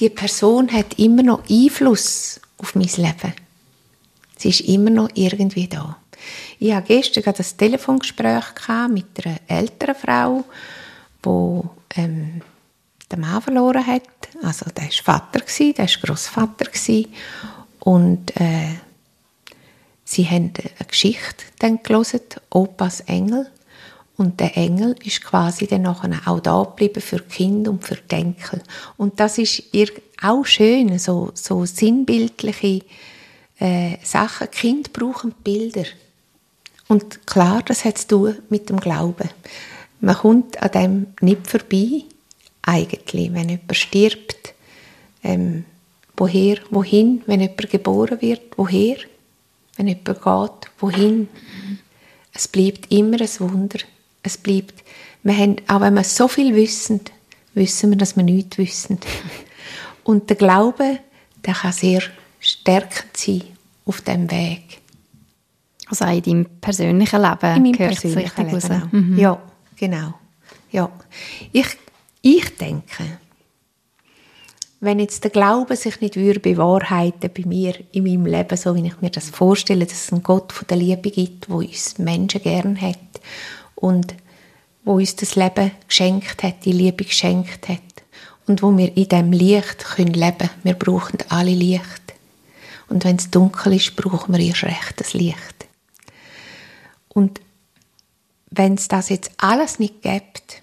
[0.00, 3.32] die Person hat immer noch Einfluss auf mein Leben.
[4.36, 5.96] Sie ist immer noch irgendwie da.
[6.58, 8.44] Ich hatte gestern ein Telefongespräch
[8.88, 10.44] mit einer älteren Frau,
[11.22, 12.40] wo ähm,
[13.12, 14.02] den Mann verloren hat.
[14.42, 16.66] Also der war Vater, der war Grossvater.
[17.80, 18.74] Und äh,
[20.04, 22.20] sie haben eine Geschichte dann gelesen,
[22.50, 23.50] Opas Engel.
[24.16, 28.62] Und der Engel ist quasi dann auch da geblieben für Kind und für die Enkel.
[28.96, 29.88] Und das ist ihr
[30.22, 32.84] auch schön, so, so sinnbildliche
[33.58, 34.50] äh, Sachen.
[34.50, 35.84] Kind brauchen Bilder.
[36.86, 39.30] Und klar, das hat zu tun mit dem Glauben.
[40.00, 42.04] Man kommt an dem nicht vorbei,
[42.66, 44.54] eigentlich, wenn jemand stirbt.
[45.22, 45.64] Ähm,
[46.16, 48.96] woher, wohin, wenn jemand geboren wird, woher,
[49.76, 51.28] wenn jemand geht, wohin.
[52.32, 53.78] Es bleibt immer ein Wunder.
[54.22, 54.82] Es bleibt,
[55.22, 57.00] wir haben, auch wenn wir so viel wissen,
[57.54, 58.98] wissen wir, dass wir nichts wissen.
[60.04, 60.98] Und der Glaube,
[61.44, 62.02] der kann sehr
[62.40, 63.42] stärkend sein
[63.86, 64.80] auf dem Weg.
[65.86, 69.18] Also auch in deinem persönlichen Leben in meinem persönlichen Leben mhm.
[69.18, 69.40] Ja,
[69.76, 70.14] genau.
[70.72, 70.90] Ja.
[71.52, 71.66] Ich,
[72.24, 73.04] ich denke,
[74.80, 78.86] wenn jetzt der Glaube sich nicht würde bewahrheiten bei mir in meinem Leben, so wie
[78.86, 82.42] ich mir das vorstelle, dass es einen Gott von der Liebe gibt, wo uns Menschen
[82.42, 82.96] gern hat
[83.74, 84.14] und
[84.84, 87.80] wo uns das Leben geschenkt hat, die Liebe geschenkt hat
[88.46, 90.48] und wo wir in dem Licht können leben.
[90.62, 92.14] Wir brauchen alle Licht
[92.88, 95.66] und wenn es dunkel ist, brauchen wir erst recht das Licht.
[97.08, 97.42] Und
[98.50, 100.62] wenn es das jetzt alles nicht gibt,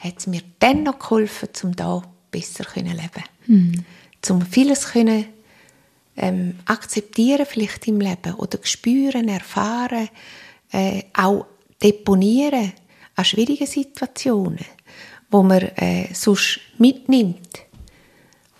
[0.00, 3.24] hat es mir dann noch geholfen, um da besser zu leben.
[3.46, 3.84] Mhm.
[4.28, 5.26] Um vieles können,
[6.16, 10.08] ähm, akzeptieren vielleicht im Leben oder spüren, erfahren,
[10.72, 11.46] äh, auch
[11.82, 12.72] deponieren
[13.16, 14.64] an schwierigen Situationen,
[15.30, 17.60] wo man äh, sonst mitnimmt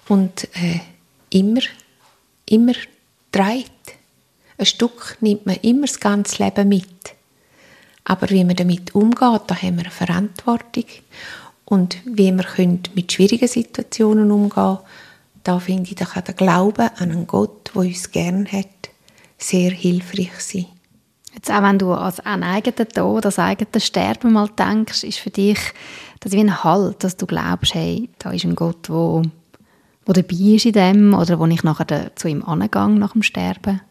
[0.09, 0.81] und äh,
[1.31, 1.61] immer,
[2.47, 2.75] immer
[3.31, 3.71] trägt.
[4.59, 7.15] Ein Stück nimmt man immer das ganze Leben mit.
[8.11, 10.83] Aber wie man damit umgeht, da haben wir eine Verantwortung.
[11.65, 14.79] Und wie wir mit schwierigen Situationen umgehen können,
[15.45, 18.91] da finde ich, da kann der Glaube an einen Gott, der uns gern hat,
[19.39, 20.67] sehr hilfreich sein.
[21.35, 25.31] Jetzt auch wenn du an einen eigenen Tod, das eigene Sterben mal denkst, ist für
[25.31, 25.61] dich
[26.19, 29.23] das wie ein Halt, dass du glaubst, hey, da ist ein Gott, wo,
[30.05, 33.83] wo dabei ist in dem oder wo ich nachher zu ihm angehe nach dem Sterben?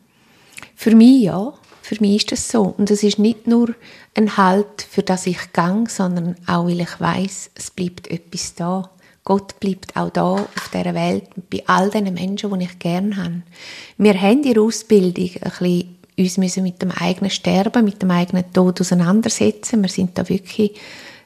[0.76, 1.54] Für mich ja.
[1.82, 2.76] Für mich ist das so.
[2.78, 3.74] Und es ist nicht nur
[4.16, 8.90] ein Halt, für das ich gang, sondern auch, weil ich weiß, es bleibt etwas da.
[9.24, 13.42] Gott bleibt auch da auf dieser Welt, bei all den Menschen, die ich gerne habe.
[13.98, 18.12] Wir haben in der Ausbildung ein bisschen uns müssen mit dem eigenen Sterben, mit dem
[18.12, 19.82] eigenen Tod auseinandersetzen.
[19.82, 20.74] Wir sind da wirklich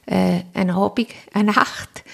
[0.06, 2.04] äh, eine Abend, eine Nacht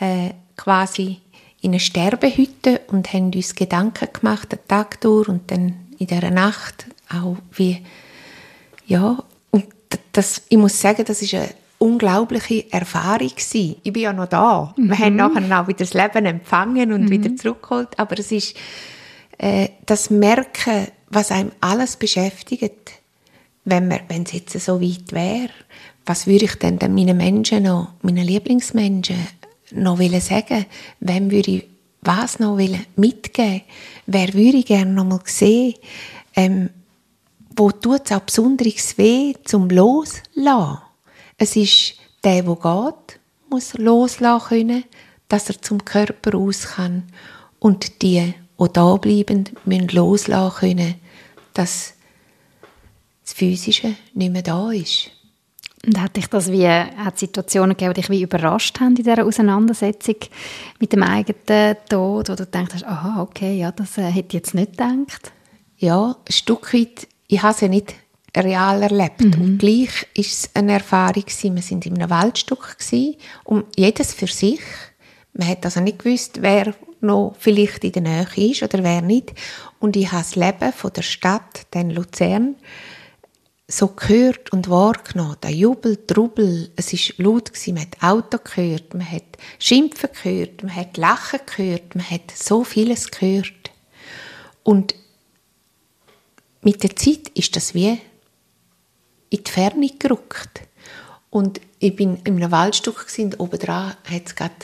[0.00, 1.18] äh, quasi
[1.60, 6.30] in einer Sterbehütte und haben uns Gedanken gemacht, den Tag durch und dann in dieser
[6.30, 7.84] Nacht auch wie,
[8.86, 9.66] ja, und
[10.12, 13.76] das, ich muss sagen, das ist eine unglaubliche Erfahrung gewesen.
[13.82, 14.72] Ich bin ja noch da.
[14.76, 14.88] Mhm.
[14.88, 17.10] Wir haben nachher auch wieder das Leben empfangen und mhm.
[17.10, 18.56] wieder zurückgeholt, aber es ist
[19.38, 22.92] äh, das Merken, was einem alles beschäftigt,
[23.64, 25.50] wenn man, wenn es jetzt so weit wäre,
[26.06, 29.16] was würde ich denn, denn meinen Menschen noch, meinen Lieblingsmenschen
[29.72, 30.66] noch sagen?
[31.00, 31.68] Wem würde ich
[32.00, 32.58] was noch
[32.96, 33.62] mitgeben?
[34.06, 35.74] Wer würde ich gerne noch mal sehen?
[36.34, 36.70] Ähm,
[37.56, 40.78] wo tut es auch besonders weh zum Loslassen.
[41.38, 44.84] Es ist der, der geht, muss loslassen können,
[45.28, 47.04] dass er zum Körper raus kann.
[47.58, 50.94] Und die, die da bleiben, müssen loslassen können,
[51.54, 51.94] dass
[53.24, 55.10] das Physische nicht mehr da ist.
[55.84, 59.24] Und hat dich das wie, hat Situationen gegeben, die dich wie überrascht haben in dieser
[59.24, 60.14] Auseinandersetzung
[60.78, 64.54] mit dem eigenen Tod, wo du denkst, aha, okay, ja, das äh, hätte ich jetzt
[64.54, 65.32] nicht gedacht?
[65.78, 67.94] Ja, ein Stück weit ich habe es ja nicht
[68.36, 69.20] real erlebt.
[69.20, 69.42] Mhm.
[69.42, 71.54] Und gleich war es eine Erfahrung gewesen.
[71.54, 74.60] Wir sind in einem Waldstück gewesen, und jedes für sich.
[75.32, 79.32] Man hat also nicht gewusst, wer noch vielleicht in der Nähe ist oder wer nicht.
[79.80, 82.56] Und ich habe das Leben von der Stadt, den Luzern,
[83.66, 85.36] so gehört und wahrgenommen.
[85.42, 87.74] Der Jubel, Trubel, es ist laut gewesen.
[87.74, 89.24] Man hat Auto gehört, man hat
[89.58, 93.70] Schimpfen gehört, man hat Lachen gehört, man hat so vieles gehört.
[94.62, 94.94] Und
[96.62, 97.98] mit der Zeit ist das wie
[99.30, 100.62] in die Ferne gerückt.
[101.30, 104.54] Und ich bin in einem Waldstück und oben dran hat es gerade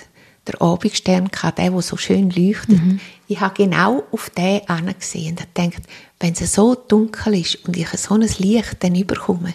[0.46, 2.82] der Abendstern gehabt, der, der so schön leuchtet.
[2.82, 3.00] Mhm.
[3.26, 5.82] Ich habe genau auf den angesehen und gedacht,
[6.20, 9.54] wenn es so dunkel ist und ich so ein Licht dann überkomme,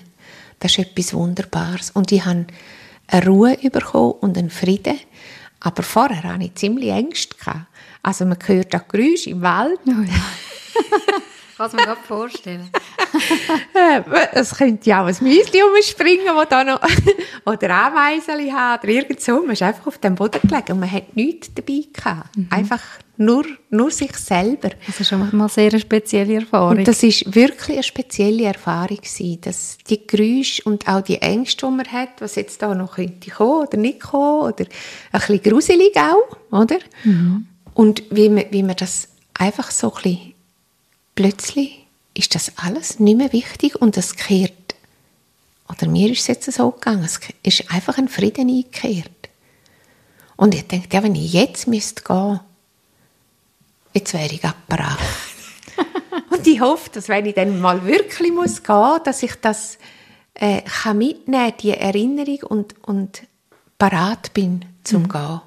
[0.59, 1.91] das ist etwas Wunderbares.
[1.91, 2.47] Und ich habe
[3.07, 4.99] eine Ruhe bekommen und einen Frieden.
[5.59, 7.35] Aber vorher hatte ich ziemlich Ängste.
[8.01, 9.79] Also man hört auch Geräusche im Wald.
[9.87, 11.21] Oh ja.
[11.57, 12.69] Kann es mir gerade vorstellen.
[13.75, 14.01] Äh,
[14.33, 16.81] es könnte ja auch ein Müsli umspringen, wo da noch,
[17.45, 19.41] oder Ameisen hat, oder irgend so.
[19.41, 22.35] Man ist einfach auf dem Boden gelegen und man hat nichts dabei gehabt.
[22.35, 22.47] Mhm.
[22.49, 22.81] Einfach
[23.17, 24.69] nur, nur sich selber.
[24.87, 26.79] Das ist schon mal sehr eine spezielle Erfahrung.
[26.79, 31.67] Und das ist wirklich eine spezielle Erfahrung gewesen, dass die Geräusche und auch die Ängste,
[31.67, 34.65] die man hat, was jetzt da noch könnte kommen oder nicht kommen, oder
[35.11, 36.79] ein bisschen gruselig auch, oder?
[37.03, 37.47] Mhm.
[37.73, 40.32] Und wie man, wie man das einfach so ein bisschen
[41.15, 44.53] plötzlich ist das alles nicht mehr wichtig und es kehrt,
[45.69, 49.09] oder mir ist es jetzt so gegangen, es ist einfach ein Frieden eingekehrt.
[50.35, 52.39] Und ich denke, ja, wenn ich jetzt müsste gehen,
[53.93, 54.99] jetzt wäre ich apparat.
[56.29, 59.77] und ich hoffe, dass wenn ich dann mal wirklich muss gehen, dass ich das
[60.33, 63.23] äh, kann mitnehmen, die Erinnerung und, und
[63.77, 65.09] parat bin zum mhm.
[65.09, 65.41] Gehen.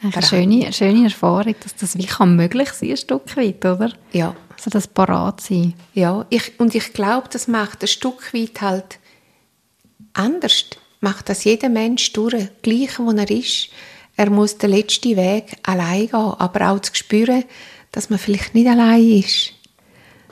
[0.00, 3.92] Eine schöne, schöne Erfahrung, dass das wie kann möglich sein, ein Stück weit, oder?
[4.12, 4.36] Ja.
[4.58, 5.74] Also das parat sein.
[5.94, 8.98] Ja, ich, und ich glaube, das macht ein Stück weit halt
[10.14, 10.64] anders.
[11.00, 13.68] Macht das jeder Mensch durch, gleich wo er ist.
[14.16, 17.44] Er muss den letzten Weg allein gehen, aber auch zu spüren,
[17.92, 19.52] dass man vielleicht nicht allein ist.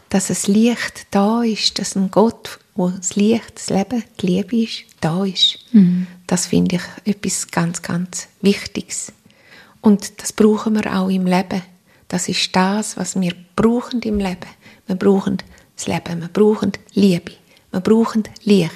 [0.08, 4.56] Dass es Licht da ist, dass ein Gott, wo das Licht, das Leben, die Liebe
[4.56, 5.60] ist, da ist.
[5.70, 6.08] Mhm.
[6.26, 9.12] Das finde ich etwas ganz, ganz Wichtiges.
[9.82, 11.62] Und das brauchen wir auch im Leben.
[12.08, 14.48] Das ist das, was wir brauchen im Leben.
[14.86, 15.38] Wir brauchen
[15.74, 17.32] das Leben, wir brauchen Liebe,
[17.70, 18.72] wir brauchen Licht.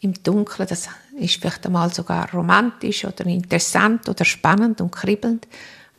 [0.00, 5.46] Im Dunkeln, das ist vielleicht einmal sogar romantisch oder interessant oder spannend und kribbelnd,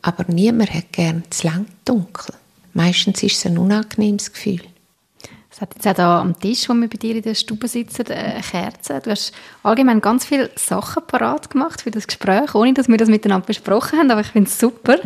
[0.02, 2.34] aber niemand hat gern zu lang dunkel.
[2.74, 4.60] Meistens ist es ein unangenehmes Gefühl.
[5.54, 8.08] Es hat jetzt auch da am Tisch, wo wir bei dir in der Stube sitzen,
[8.08, 9.00] eine Kerze.
[9.00, 13.08] Du hast allgemein ganz viele Sachen parat gemacht für das Gespräch, ohne dass wir das
[13.08, 14.98] miteinander besprochen haben, aber ich finde es super.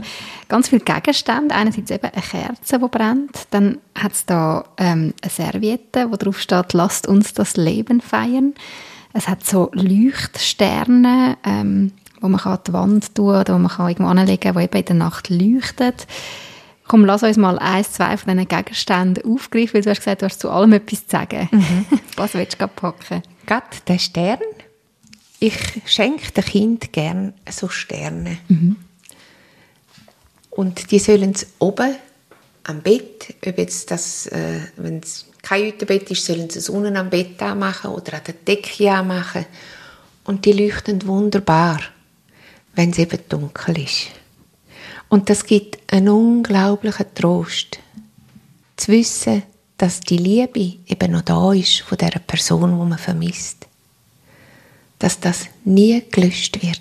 [0.48, 1.54] Ganz viele Gegenstände.
[1.54, 3.46] Einerseits eben eine Kerze, die brennt.
[3.50, 8.54] Dann hat es da ähm, eine Serviette, wo drauf steht, lasst uns das Leben feiern.
[9.12, 13.88] Es hat so Leuchtsterne, ähm, wo man an die Wand tun oder wo man kann
[13.90, 16.06] irgendwo anlegen kann, die eben in der Nacht leuchtet.
[16.88, 20.26] Komm, lass uns mal ein, zwei von diesen Gegenständen aufgreifen, weil du hast gesagt, du
[20.26, 21.48] hast zu allem etwas zu sagen.
[21.52, 21.86] Mhm.
[22.16, 23.22] Was willst du packen?
[23.46, 24.40] Gerade der Stern.
[25.38, 28.38] Ich schenke dem Kind gerne so Sterne.
[28.48, 28.76] Mhm.
[30.50, 31.94] Und die sollen oben
[32.64, 36.96] am Bett, ob jetzt das, äh, wenn es kein Hüttenbett ist, sollen sie es unten
[36.96, 39.44] am Bett anmachen oder an der Decke anmachen.
[40.24, 41.80] Und die leuchten wunderbar,
[42.74, 44.08] wenn es eben dunkel ist.
[45.08, 47.80] Und das gibt einen unglaublichen Trost,
[48.76, 49.42] zu wissen,
[49.76, 53.66] dass die Liebe eben noch da ist von der Person, wo man vermisst.
[54.98, 56.80] Dass das nie gelöscht wird.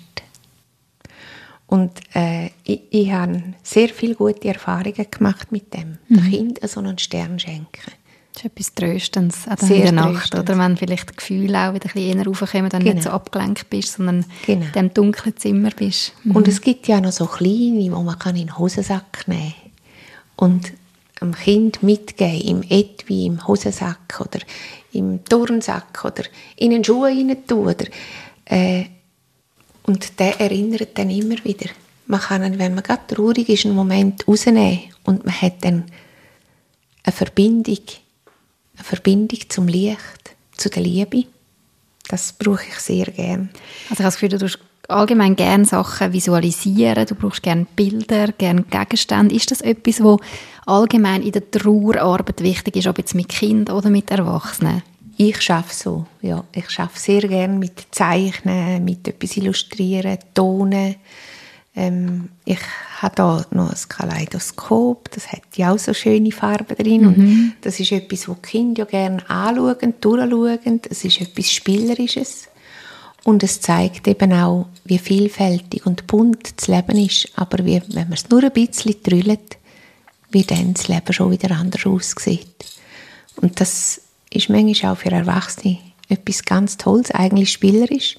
[1.68, 5.98] Und äh, ich, ich habe sehr viele gute Erfahrungen gemacht mit dem.
[6.08, 6.16] Mhm.
[6.16, 7.92] Dem Kind so einen Stern schenken.
[8.38, 10.56] Das ist etwas Tröstendes an der Nacht, oder?
[10.56, 12.94] Wenn vielleicht die Gefühle auch wieder ein bisschen raufkommen, dann genau.
[12.94, 14.64] nicht so abgelenkt bist, sondern genau.
[14.64, 16.12] in diesem dunklen Zimmer bist.
[16.22, 16.36] Mhm.
[16.36, 19.54] Und es gibt ja noch so kleine, die man in den Hosensack nehmen
[20.36, 20.50] kann.
[20.50, 20.72] Und
[21.20, 24.38] dem Kind mitgeben, im Etui, im Hosensack oder
[24.92, 26.22] im Turnsack oder
[26.54, 27.66] in den Schuh rein tun.
[27.66, 27.86] Oder,
[28.44, 28.84] äh,
[29.82, 31.70] und der erinnert dann immer wieder.
[32.06, 35.86] Man kann ihn, wenn man gerade traurig ist, einen Moment rausnehmen und man hat dann
[37.02, 37.78] eine Verbindung
[38.78, 41.24] eine Verbindung zum Licht, zu der Liebe.
[42.08, 43.50] Das brauche ich sehr gern.
[43.90, 48.32] Also ich habe das Gefühl, du tust allgemein gerne Sachen visualisieren, du brauchst gerne Bilder,
[48.32, 49.34] gerne Gegenstände.
[49.34, 50.18] Ist das etwas, was
[50.66, 54.82] allgemein in der Trauerarbeit wichtig ist, ob jetzt mit Kindern oder mit Erwachsenen?
[55.18, 56.44] Ich schaffe so, ja.
[56.52, 60.94] Ich schaffe sehr gerne mit Zeichnen, mit etwas Illustrieren, Tonen.
[61.76, 62.60] Ähm, ich
[63.00, 67.02] habe da noch ein Kaleidoskop, das hat ja auch so schöne Farben drin.
[67.02, 67.06] Mhm.
[67.06, 70.80] Und das ist etwas, wo die Kinder ja gerne anschauen, durchschauen.
[70.90, 72.48] Es ist etwas Spielerisches.
[73.24, 77.28] Und es zeigt eben auch, wie vielfältig und bunt das Leben ist.
[77.36, 79.58] Aber wie, wenn man es nur ein bisschen trüllt,
[80.30, 82.64] wie dann das Leben schon wieder anders aussieht.
[83.36, 84.00] Und das
[84.30, 85.78] ist manchmal auch für Erwachsene
[86.08, 88.16] etwas ganz Tolles, eigentlich spielerisch.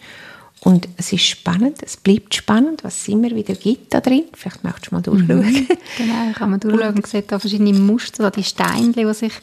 [0.62, 4.26] Und es ist spannend, es bleibt spannend, was es immer wieder gibt da drin.
[4.34, 5.54] Vielleicht möchtest du mal durchschauen.
[5.54, 5.67] Mhm.
[5.98, 9.34] Genau, kann man durchschauen und sieht da verschiedene Muster, die Steine, die sich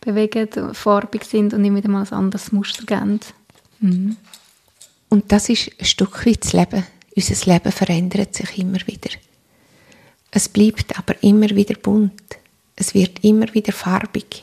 [0.00, 3.20] bewegen, farbig sind und immer wieder mal ein anderes Muster geben.
[3.80, 4.16] Mhm.
[5.08, 6.84] Und das ist ein Stück weit das Leben.
[7.14, 9.10] Unser Leben verändert sich immer wieder.
[10.30, 12.22] Es bleibt aber immer wieder bunt.
[12.74, 14.42] Es wird immer wieder farbig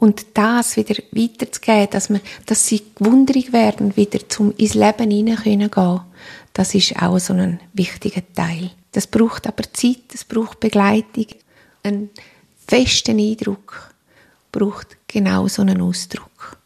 [0.00, 5.36] und das wieder weiterzugeben, dass, man, dass sie gewundrig werden, wieder zum ins Leben hinein
[5.70, 6.00] gehen
[6.54, 8.70] das ist auch so ein wichtiger Teil.
[8.92, 11.26] Das braucht aber Zeit, das braucht Begleitung,
[11.82, 12.08] einen
[12.66, 13.92] festen Eindruck
[14.50, 16.56] braucht genau so einen Ausdruck.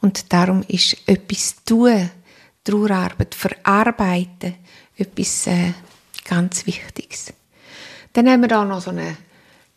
[0.00, 2.08] Und darum ist etwas tun,
[2.62, 4.54] Trauerarbeit verarbeiten,
[4.96, 5.72] etwas äh,
[6.24, 7.32] ganz Wichtiges.
[8.12, 9.16] Dann haben wir da noch so eine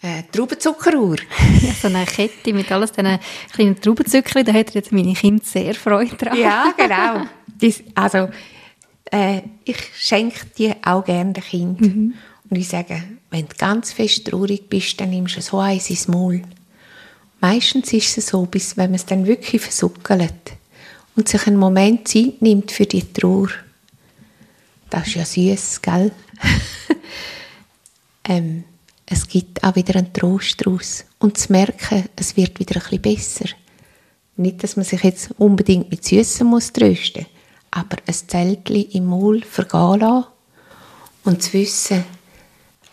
[0.01, 1.17] äh, Traubenzuckeruhr.
[1.61, 3.19] Ja, so eine Kette mit alles diesen
[3.53, 6.37] kleinen Traubenzuckern, da hätten jetzt meine Kinder sehr Freude dran.
[6.37, 7.25] Ja, genau.
[7.61, 8.29] Das, also,
[9.11, 11.87] äh, ich schenke die auch gerne den Kindern.
[11.87, 12.13] Mhm.
[12.49, 16.07] Und ich sage, wenn du ganz fest traurig bist, dann nimmst du so eins ins
[16.07, 16.41] Maul.
[17.39, 20.33] Meistens ist es so, bis wenn man es dann wirklich versuckelt
[21.15, 23.49] und sich einen Moment Zeit nimmt für die Trauer.
[24.89, 26.11] Das ist ja süß, gell?
[28.27, 28.63] ähm,
[29.11, 31.05] es gibt auch wieder einen Trost daraus.
[31.19, 33.45] Und zu merken, es wird wieder ein bisschen besser.
[34.37, 37.25] Nicht, dass man sich jetzt unbedingt mit Süßem muss trösten
[37.71, 40.25] aber ein Zeltchen im Maul vergehen lassen
[41.23, 42.03] und zu wissen,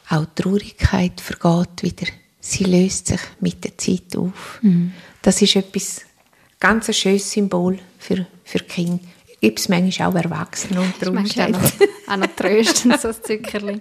[0.08, 2.10] auch die Traurigkeit vergeht wieder.
[2.40, 4.60] Sie löst sich mit der Zeit auf.
[4.62, 4.92] Mhm.
[5.20, 6.02] Das ist etwas
[6.60, 9.00] ganz ein schönes Symbol für, für Kinder.
[9.40, 11.60] Gibt es manchmal auch Erwachsene unter Umständen.
[12.08, 13.80] auch noch trösten, so ein Zuckerli.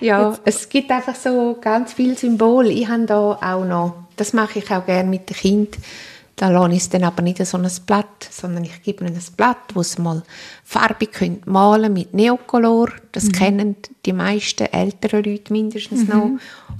[0.00, 0.42] Ja, Jetzt.
[0.44, 2.70] es gibt einfach so ganz viele Symbole.
[2.70, 5.82] Ich habe da auch noch, das mache ich auch gerne mit den Kindern,
[6.36, 9.22] da lasse ich es dann aber nicht so ein Blatt, sondern ich gebe ihnen ein
[9.36, 10.24] Blatt, wo sie mal
[10.64, 12.90] farbig können malen mit Neocolor.
[13.12, 13.32] Das mhm.
[13.32, 16.08] kennen die meisten älteren Leute mindestens mhm.
[16.08, 16.30] noch.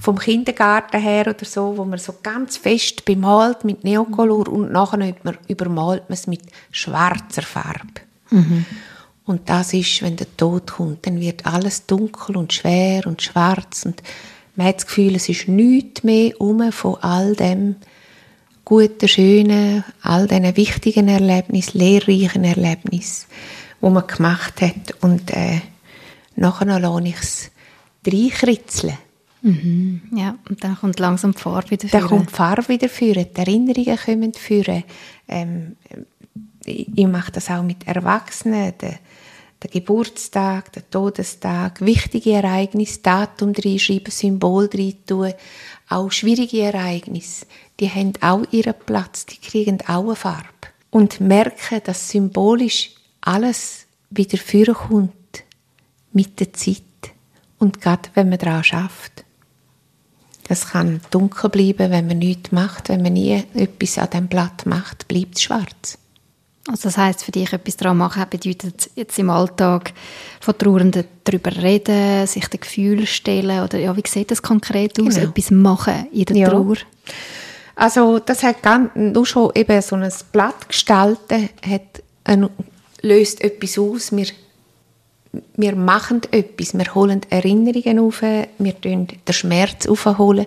[0.00, 5.14] Vom Kindergarten her oder so, wo man so ganz fest bemalt mit Neocolor und nachher
[5.46, 6.42] übermalt man es mit
[6.72, 8.03] schwarzer Farbe.
[8.34, 8.66] Mhm.
[9.26, 13.86] Und das ist, wenn der Tod kommt, dann wird alles dunkel und schwer und schwarz
[13.86, 14.02] und
[14.56, 17.76] man hat das Gefühl, es ist nichts mehr um von all dem,
[18.64, 23.26] guten, schönen, all diesen wichtigen Erlebnissen, lehrreichen Erlebnissen,
[23.82, 24.94] die man gemacht hat.
[25.00, 25.60] Und äh,
[26.36, 27.50] nachher lasse ich es
[28.06, 28.98] reinkritzeln.
[29.42, 32.00] Mhm, ja, und dann kommt langsam die Farbe wieder führen.
[32.00, 34.84] Dann kommt die Farbe wieder führen, die Erinnerungen kommen führen.
[35.28, 35.76] Ähm,
[36.66, 38.98] ich mache das auch mit Erwachsenen, der,
[39.62, 45.32] der Geburtstag, der Todestag, wichtige Ereignisse, Datum reinschreiben, Symbol rein tun,
[45.88, 47.46] auch schwierige Ereignisse
[47.80, 50.48] die haben auch ihren Platz, die kriegen auch eine Farbe.
[50.90, 52.90] Und merken, dass symbolisch
[53.20, 55.12] alles wieder vorkommt
[56.12, 56.82] mit der Zeit
[57.58, 59.24] und gerade wenn man daran schafft.
[60.46, 62.90] Es kann dunkel bleiben, wenn man nichts macht.
[62.90, 65.98] Wenn man nie etwas an dem Blatt macht, bleibt es schwarz.
[66.66, 69.92] Also das heißt für dich etwas daran machen bedeutet jetzt im Alltag
[70.40, 75.14] von Trauernden darüber reden, sich den Gefühl stellen oder ja, wie sieht das konkret aus?
[75.14, 75.28] Genau.
[75.28, 76.48] Etwas machen in der ja.
[76.48, 76.76] Trauer?
[77.76, 82.48] Also das hat ganz, nur schon eben so ein Blatt gestalten, hat ein,
[83.02, 84.16] löst etwas aus.
[84.16, 84.26] Wir,
[85.56, 90.46] wir machen etwas, wir holen Erinnerungen auf, wir tun den Schmerz aufholen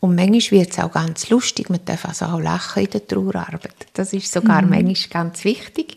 [0.00, 1.70] und manchmal wird es auch ganz lustig.
[1.70, 3.86] Man darf also auch lachen in der Trauerarbeit.
[3.94, 4.70] Das ist sogar mhm.
[4.70, 5.96] manchmal ganz wichtig,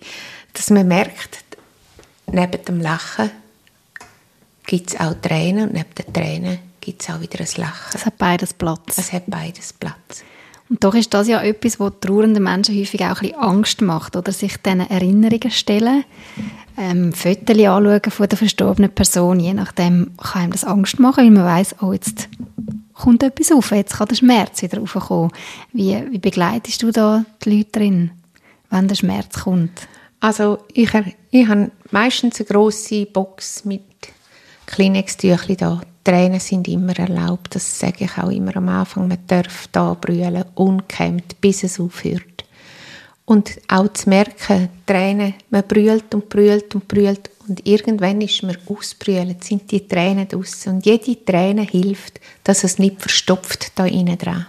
[0.53, 1.43] dass man merkt,
[2.31, 3.29] neben dem Lachen
[4.65, 7.91] gibt es auch Tränen und neben den Tränen gibt es auch wieder ein Lachen.
[7.93, 8.97] Es hat beides Platz.
[8.97, 10.23] Es hat beides Platz.
[10.69, 14.15] Und doch ist das ja etwas, was trauernden Menschen häufig auch ein bisschen Angst macht,
[14.15, 16.05] oder sich diesen Erinnerungen stellen,
[16.77, 21.31] ähm, Fotos anschauen von der verstorbenen Person, je nachdem kann einem das Angst machen, weil
[21.31, 22.29] man weiß, oh, jetzt
[23.01, 25.31] kommt etwas auf, jetzt kann der Schmerz wieder aufkommen.
[25.73, 28.11] Wie, wie begleitest du da die Leute drin,
[28.69, 29.87] wenn der Schmerz kommt?
[30.19, 30.91] Also ich,
[31.31, 33.81] ich habe meistens eine grosse Box mit
[34.67, 39.07] Kleenex-Tüchli da Tränen sind immer erlaubt, das sage ich auch immer am Anfang.
[39.07, 42.45] Man darf da brüllen, unkämmt, bis es aufhört.
[43.25, 48.55] Und auch zu merken, Tränen, man brüllt und brüllt und brüllt und irgendwann ist man
[48.65, 50.75] ausbrüllt, sind die Tränen draussen.
[50.75, 54.45] Und jede Träne hilft, dass es nicht verstopft da innen dran.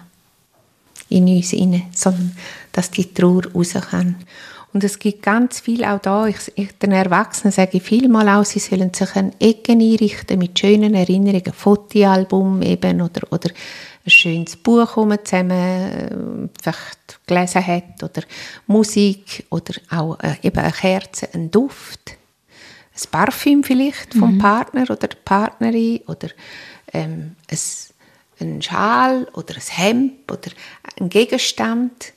[1.09, 2.36] In uns innen, sondern
[2.70, 4.14] dass die Trauer raus kann.
[4.72, 6.28] Und es gibt ganz viel auch da.
[6.28, 10.57] Ich, ich, den Erwachsenen sage ich vielmal auch, sie sollen sich ein Ecken einrichten mit
[10.57, 13.50] schönen Erinnerungen, ein Fotoalbum eben oder, oder
[14.07, 18.22] ein schönes Buch, das man zusammen äh, vielleicht gelesen hat oder
[18.68, 22.16] Musik oder auch äh, eben eine Kerze, ein Duft,
[22.95, 24.38] ein Parfüm vielleicht vom mhm.
[24.38, 26.28] Partner oder der Partnerin oder
[26.93, 27.59] ähm, ein,
[28.40, 30.51] ein Schal oder ein Hemd oder
[30.99, 32.12] ein Gegenstand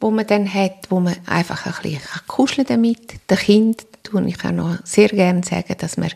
[0.00, 3.20] wo man dann hat, wo man einfach ein bisschen kuscheln damit.
[3.28, 6.10] Der Kind tue ich auch noch sehr gerne sagen, dass man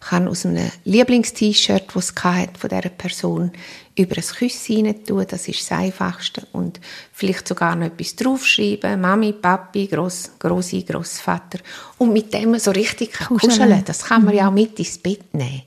[0.00, 3.50] kann aus einem Lieblingst-T-Shirt, das es hat von dieser Person,
[3.96, 5.26] über ein Küsschen tun.
[5.28, 6.46] Das ist das Einfachste.
[6.52, 6.80] Und
[7.12, 9.00] vielleicht sogar noch etwas draufschreiben.
[9.00, 11.58] Mami, Papi, Gross, Grossi, Grossvater.
[11.98, 13.82] Und mit dem so richtig kuscheln.
[13.84, 15.62] Das kann man ja auch mit ins Bett nehmen.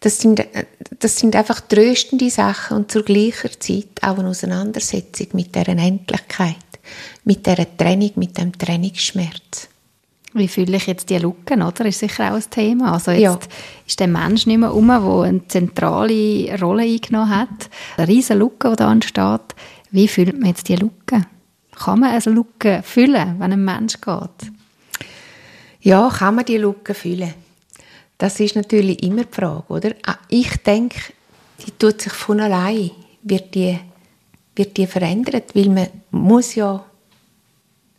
[0.00, 0.66] Das sind, äh,
[0.98, 6.56] das sind einfach tröstende Sachen und zur gleichen Zeit auch eine Auseinandersetzung mit der Endlichkeit,
[7.24, 9.68] mit der Trennung, mit dem Trennungsschmerz.
[10.34, 11.84] Wie fühle ich jetzt die Lücken, oder?
[11.84, 12.94] Ist sicher auch ein Thema.
[12.94, 13.38] Also jetzt ja.
[13.86, 17.68] ist der Mensch nicht mehr um, der eine zentrale Rolle eingenommen hat.
[17.98, 19.54] Eine riesige Lücke, die da entsteht.
[19.90, 21.26] Wie fühlt man jetzt die Lücke?
[21.72, 24.52] Kann man eine Lücke füllen, wenn ein Mensch geht?
[25.80, 27.34] Ja, kann man die Lücke füllen?
[28.16, 29.90] Das ist natürlich immer die Frage, oder?
[30.06, 30.98] Ah, ich denke,
[31.66, 33.78] die tut sich von allein, wird die,
[34.54, 36.84] wird die verändert, weil man muss ja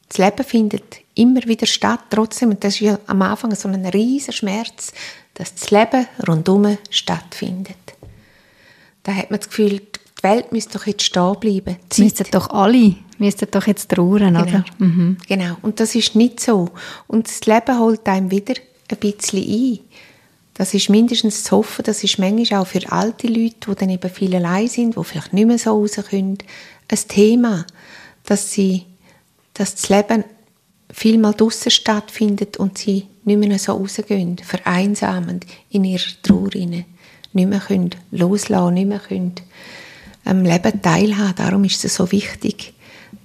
[0.08, 3.86] das Leben findet immer wieder statt, trotzdem, und das ist ja am Anfang so ein
[3.86, 4.92] riesiger Schmerz,
[5.34, 7.78] dass das Leben rundum stattfindet.
[9.04, 11.78] Da hat man das Gefühl, die Welt müsste doch jetzt stehen bleiben.
[11.98, 14.42] Müssten doch alle, müssten doch jetzt trauern, genau.
[14.42, 14.66] oder?
[14.78, 15.18] Mhm.
[15.28, 16.70] Genau, und das ist nicht so.
[17.08, 18.56] Und das Leben holt einem wieder
[18.90, 19.80] ein bisschen ein.
[20.54, 24.10] Das ist mindestens zu hoffen, das ist manchmal auch für alte Leute, die dann eben
[24.10, 26.38] viel allein sind, die vielleicht nicht mehr so raus können,
[26.88, 27.66] ein Thema,
[28.26, 28.86] dass sie,
[29.56, 30.24] dass das Leben
[30.94, 36.50] viel mal draussen stattfindet und sie nicht mehr so rausgehen, vereinsamend in ihrer Trauer
[37.34, 39.34] nicht mehr können loslassen, nicht mehr können
[40.24, 41.36] am Leben teilhaben.
[41.36, 42.74] Darum ist es so wichtig,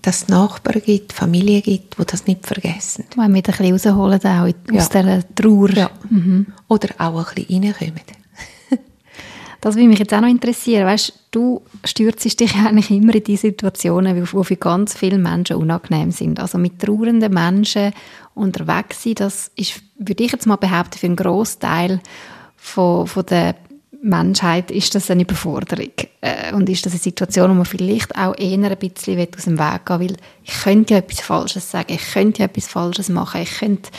[0.03, 3.05] dass es Nachbarn gibt, Familie gibt, die das nicht vergessen.
[3.17, 5.03] Weil wir ein bisschen rausholen auch aus ja.
[5.03, 5.71] dieser Trauer.
[5.71, 5.91] Ja.
[6.09, 6.47] Mhm.
[6.69, 8.03] Oder auch ein bisschen reinkommen.
[9.61, 10.87] Das würde mich jetzt auch noch interessieren.
[10.87, 16.11] Weißt, du stürzt dich eigentlich immer in die Situationen, die für ganz viele Menschen unangenehm
[16.11, 16.39] sind.
[16.39, 17.93] Also mit trauernden Menschen
[18.35, 22.01] unterwegs sein, das ist, würde ich jetzt mal behaupten, für einen Großteil
[22.57, 23.57] von, von der
[24.01, 25.91] Menschheit ist das eine Überforderung.
[26.21, 29.59] Äh, und ist das eine Situation, wo man vielleicht auch eher ein bisschen aus dem
[29.59, 30.17] Weg gehen will.
[30.45, 33.91] Ich könnte ja etwas Falsches sagen, ich könnte ja etwas Falsches machen, ich könnte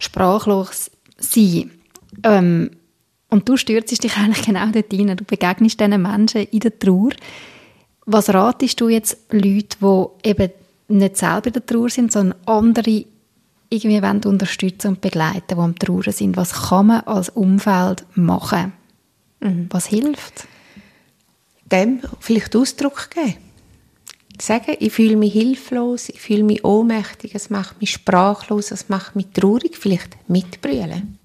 [0.00, 1.70] sprachlos sein.
[2.24, 2.70] Ähm,
[3.34, 5.16] und du stürzt dich eigentlich genau dort rein.
[5.16, 7.10] Du begegnest diesen Menschen in der Trauer.
[8.06, 10.52] Was ratest du jetzt Leuten, die eben
[10.86, 13.04] nicht selber in der Trauer sind, sondern andere
[13.70, 16.36] irgendwie wollen unterstützen und begleiten, die am Trauer sind?
[16.36, 18.72] Was kann man als Umfeld machen?
[19.40, 19.66] Mhm.
[19.70, 20.46] Was hilft?
[21.72, 23.34] Dem vielleicht Ausdruck geben.
[24.40, 29.16] Sagen, ich fühle mich hilflos, ich fühle mich ohnmächtig, es macht mich sprachlos, es macht
[29.16, 31.18] mich traurig, vielleicht mitbrüllen.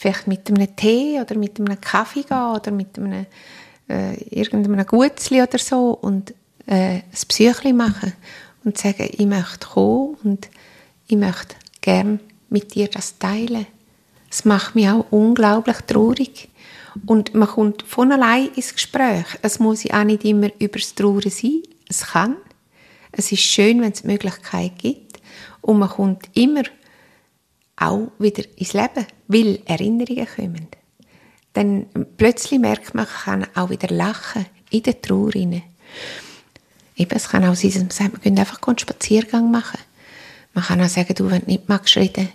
[0.00, 3.26] Vielleicht mit einem Tee oder mit einem Kaffee gehen oder mit einem,
[3.88, 6.30] äh, irgendeinem Gutzli oder so und
[6.66, 8.12] äh, ein Psychli machen
[8.62, 10.48] und sagen, ich möchte kommen und
[11.08, 13.66] ich möchte gern mit dir das teilen.
[14.30, 16.48] Es macht mich auch unglaublich traurig.
[17.04, 19.26] Und man kommt von allein ins Gespräch.
[19.42, 21.62] Es muss ja auch nicht immer über das Trauern sein.
[21.88, 22.36] Es kann.
[23.10, 25.20] Es ist schön, wenn es die Möglichkeit gibt.
[25.60, 26.62] Und man kommt immer
[27.76, 30.68] auch wieder ins Leben, weil Erinnerungen kommen.
[31.52, 35.34] Dann plötzlich merkt man, man kann auch wieder lachen in der Trauer.
[35.34, 35.62] Eben,
[36.96, 39.78] es kann auch sein, dass man sagt, wir können einfach einen Spaziergang machen.
[40.54, 42.28] Man kann auch sagen, du, wenn du nicht magst reden,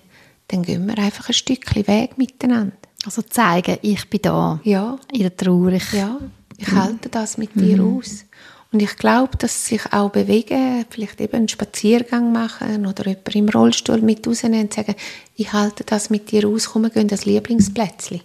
[0.48, 2.76] dann gehen wir einfach ein Stückchen Weg miteinander.
[3.06, 4.60] Also zeigen, ich bin da.
[4.64, 4.98] Ja.
[5.12, 5.74] In der Trauer.
[5.74, 6.20] Ich, ja,
[6.58, 6.82] ich mhm.
[6.82, 7.98] halte das mit dir mhm.
[7.98, 8.26] aus.
[8.74, 13.49] Und ich glaube, dass sich auch bewegen, vielleicht eben einen Spaziergang machen oder jemanden im
[13.49, 14.95] Rollstuhl mit rausnehmen und sagen,
[15.36, 18.21] ich halte das mit dir aus, komm, gehen das Lieblingsplätzchen.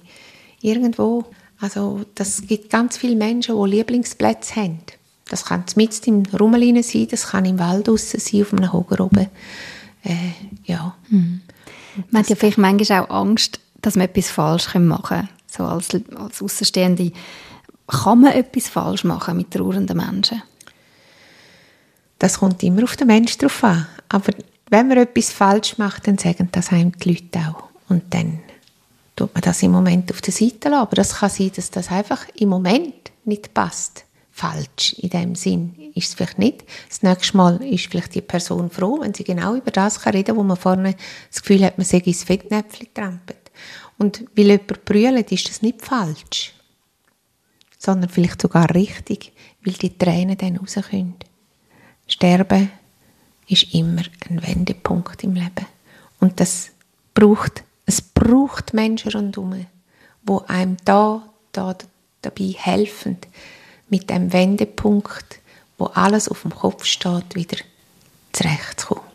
[0.63, 1.27] Irgendwo.
[1.61, 4.79] Also, das gibt ganz viele Menschen, die Lieblingsplätze haben.
[5.29, 9.05] Das kann mit im Rummel sein, das kann im Wald draussen sein, auf einem Hoger
[9.05, 9.27] oben.
[10.03, 10.15] Äh,
[10.65, 10.97] ja.
[11.11, 11.43] Mhm.
[12.11, 15.29] Man hat ja vielleicht manchmal auch Angst, dass man etwas falsch machen kann.
[15.47, 17.13] So als, als Außenstehende
[17.89, 20.43] kann man etwas falsch machen mit trauernden Menschen?
[22.19, 23.87] Das kommt immer auf den Menschen drauf an.
[24.09, 24.33] Aber
[24.71, 27.65] wenn man etwas falsch macht, dann sagen das einem die Leute auch.
[27.89, 28.41] Und dann
[29.17, 30.77] tut man das im Moment auf der Seite.
[30.77, 34.05] Aber das kann sein, dass das einfach im Moment nicht passt.
[34.31, 36.65] Falsch in dem Sinn ist es vielleicht nicht.
[36.89, 40.37] Das nächste Mal ist vielleicht die Person froh, wenn sie genau über das reden kann,
[40.37, 40.95] wo man vorne
[41.31, 43.51] das Gefühl hat, man sei ins Fettnäpfchen trampelt.
[43.97, 46.55] Und weil jemand brüllt, ist das nicht falsch,
[47.79, 49.33] sondern vielleicht sogar richtig,
[49.65, 51.15] weil die Tränen dann rauskommen.
[52.07, 52.71] Sterben
[53.47, 55.67] ist immer ein Wendepunkt im Leben.
[56.21, 56.71] Und das
[57.15, 59.67] braucht, es braucht Menschen rundherum,
[60.23, 61.23] wo einem da,
[61.53, 61.77] da
[62.21, 63.19] dabei helfen,
[63.89, 65.41] mit dem Wendepunkt,
[65.79, 67.59] wo alles auf dem Kopf steht, wieder
[68.33, 69.08] zurechtzukommen.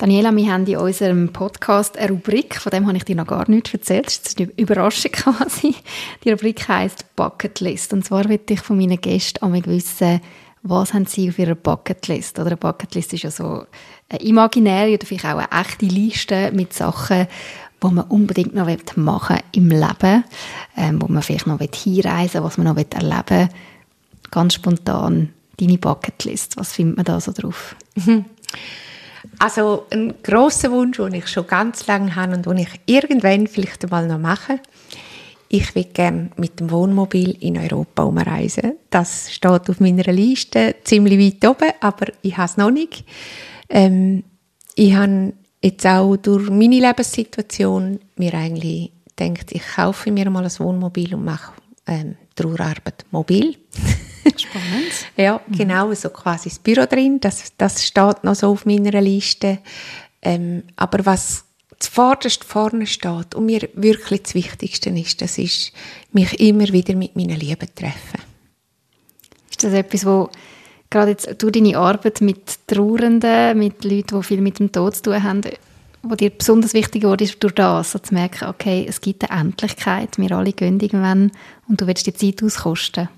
[0.00, 3.50] Daniela, wir haben in unserem Podcast eine Rubrik, von dem habe ich dir noch gar
[3.50, 4.06] nichts erzählt.
[4.06, 5.74] Das ist eine Überraschung quasi.
[6.24, 7.92] Die Rubrik heisst Bucketlist.
[7.92, 10.22] Und zwar möchte ich von meinen Gästen einmal wissen,
[10.62, 12.38] was haben sie auf ihrer Bucketlist?
[12.38, 13.66] Oder eine Bucketlist ist ja so
[14.08, 17.26] eine imaginäre oder vielleicht auch eine echte Liste mit Sachen,
[17.82, 20.24] wo man unbedingt noch machen im Leben,
[20.78, 23.48] ähm, wo man vielleicht noch hinreisen will, was man noch erleben will.
[24.30, 27.76] Ganz spontan deine Bucketlist, was findet man da so drauf?
[29.38, 33.84] Also ein großer Wunsch, den ich schon ganz lange habe und den ich irgendwann vielleicht
[33.84, 34.60] einmal noch mache,
[35.52, 38.74] ich will gerne mit dem Wohnmobil in Europa umreisen.
[38.88, 43.04] Das steht auf meiner Liste ziemlich weit oben, aber ich habe es noch nicht.
[43.68, 44.22] Ähm,
[44.76, 50.58] ich habe jetzt auch durch meine Lebenssituation mir eigentlich gedacht, ich kaufe mir mal ein
[50.58, 51.52] Wohnmobil und mache
[51.86, 53.56] ähm, Trauerarbeit mobil.
[54.24, 54.92] Spannend.
[55.16, 57.20] ja, genau, so quasi das Büro drin.
[57.20, 59.58] Das, das steht noch so auf meiner Liste.
[60.22, 61.44] Ähm, aber was
[61.78, 65.72] zuvorderst vorne steht und mir wirklich das Wichtigste ist, das ist,
[66.12, 68.20] mich immer wieder mit meinen Lieben treffen.
[69.50, 70.30] Ist das etwas, wo
[70.90, 75.02] gerade jetzt durch deine Arbeit mit Trauernden, mit Leuten, die viel mit dem Tod zu
[75.02, 75.40] tun haben,
[76.02, 79.40] wo dir besonders wichtig wurde, ist durch das, so zu merken, okay, es gibt eine
[79.40, 81.30] Endlichkeit, wir alle gehen irgendwann
[81.68, 83.08] und du willst die Zeit auskosten?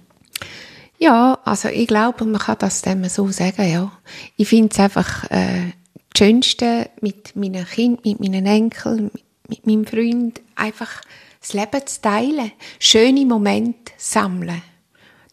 [1.02, 3.90] Ja, also ich glaube, man kann das dem so sagen, ja.
[4.36, 5.72] Ich finde es einfach äh,
[6.12, 11.02] das Schönste mit meinen Kindern, mit meinen Enkeln, mit, mit meinem Freund, einfach
[11.40, 14.62] das Leben zu teilen, schöne Momente sammeln,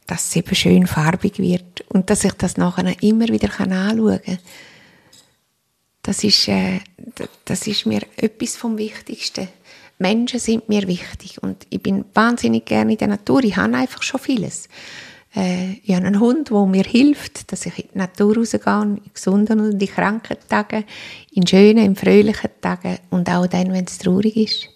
[0.07, 4.39] dass es eben schön farbig wird und dass ich das nachher immer wieder anschauen kann.
[6.01, 6.79] Das ist, äh,
[7.45, 9.49] das ist mir etwas vom Wichtigsten.
[9.99, 13.43] Menschen sind mir wichtig und ich bin wahnsinnig gerne in der Natur.
[13.43, 14.67] Ich habe einfach schon vieles.
[15.35, 19.01] Äh, ich habe einen Hund, der mir hilft, dass ich in die Natur rausgehe, in
[19.13, 20.85] gesunden und in kranken Tagen,
[21.31, 24.69] in schönen, in fröhlichen Tagen und auch dann, wenn es traurig ist.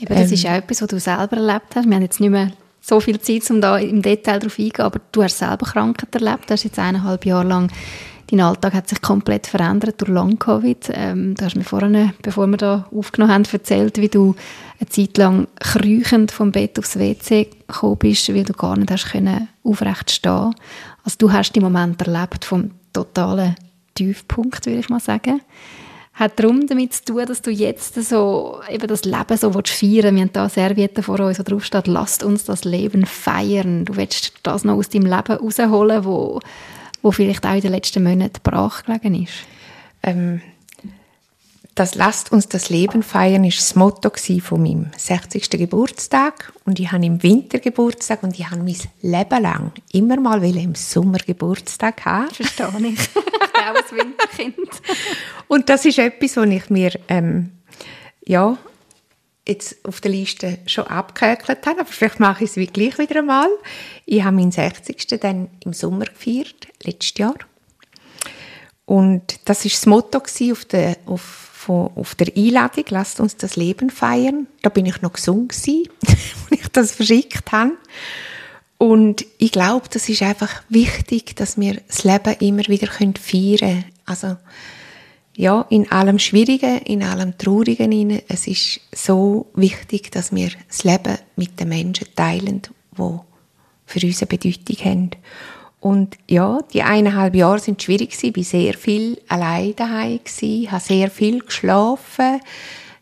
[0.00, 1.86] Eben, das ähm, ist auch etwas, was du selber erlebt hast.
[1.86, 5.00] Wir haben jetzt nicht mehr so viel Zeit, um da im Detail darauf eingehen, aber
[5.12, 6.48] du hast selber Krankheit erlebt.
[6.48, 7.70] Du hast jetzt eineinhalb Jahre lang
[8.28, 10.90] Dein Alltag hat sich komplett verändert durch Long-Covid.
[10.92, 14.34] Ähm, du hast mir vorhin, bevor wir da aufgenommen haben, erzählt, wie du
[14.80, 19.12] eine Zeit lang kriechend vom Bett aufs WC gekommen bist, weil du gar nicht hast
[19.12, 20.54] können aufrecht stehen
[21.04, 23.54] Also du hast den Moment erlebt vom totalen
[23.94, 25.40] Tiefpunkt, würde ich mal sagen.
[26.14, 30.16] Hat darum damit zu tun, dass du jetzt so eben das Leben so willst feiern
[30.16, 33.84] Wir haben da Servietten vor uns, wo drauf steht, lasst uns das Leben feiern.
[33.84, 36.40] Du willst das noch aus deinem Leben rausholen, wo
[37.06, 39.34] wo vielleicht auch in den letzten Monaten brach gelegen ist?
[40.02, 40.40] Ähm,
[41.76, 45.50] das «Lasst uns das Leben feiern» war das Motto von meinem 60.
[45.50, 46.52] Geburtstag.
[46.64, 50.74] Und ich habe im Winter Geburtstag und ich habe mein Leben lang immer mal im
[50.74, 52.30] Sommer Geburtstag haben.
[52.30, 52.98] Verstehe ich.
[52.98, 54.82] ich bin auch ein Winterkind.
[55.46, 57.52] und das ist etwas, was ich mir ähm,
[58.24, 58.58] ja,
[59.46, 63.48] jetzt auf der Liste schon abgehökelt habe, aber vielleicht mache ich es gleich wieder einmal.
[64.04, 65.20] Ich habe meinen 60.
[65.20, 67.36] dann im Sommer gefeiert, letztes Jahr.
[68.84, 73.90] Und das war das Motto auf der, auf, auf der Einladung, lasst uns das Leben
[73.90, 74.46] feiern.
[74.62, 77.72] Da bin ich noch gesund als ich das verschickt habe.
[78.78, 83.84] Und ich glaube, das ist einfach wichtig, dass wir das Leben immer wieder feiern können.
[84.04, 84.36] Also,
[85.36, 91.18] ja, in allem Schwierigen, in allem Traurigen, es ist so wichtig, dass wir das Leben
[91.36, 92.62] mit den Menschen teilen,
[92.92, 93.24] wo
[93.84, 95.10] für uns eine Bedeutung haben.
[95.78, 98.30] Und ja, die eineinhalb Jahre sind schwierig gewesen.
[98.30, 102.40] Ich war sehr viel allein daheim gewesen, habe sehr viel geschlafen.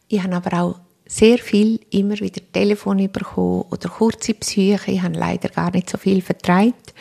[0.09, 4.91] Ich habe aber auch sehr viel immer wieder Telefon bekommen oder kurze Psyche.
[4.91, 6.95] Ich habe leider gar nicht so viel vertreibt.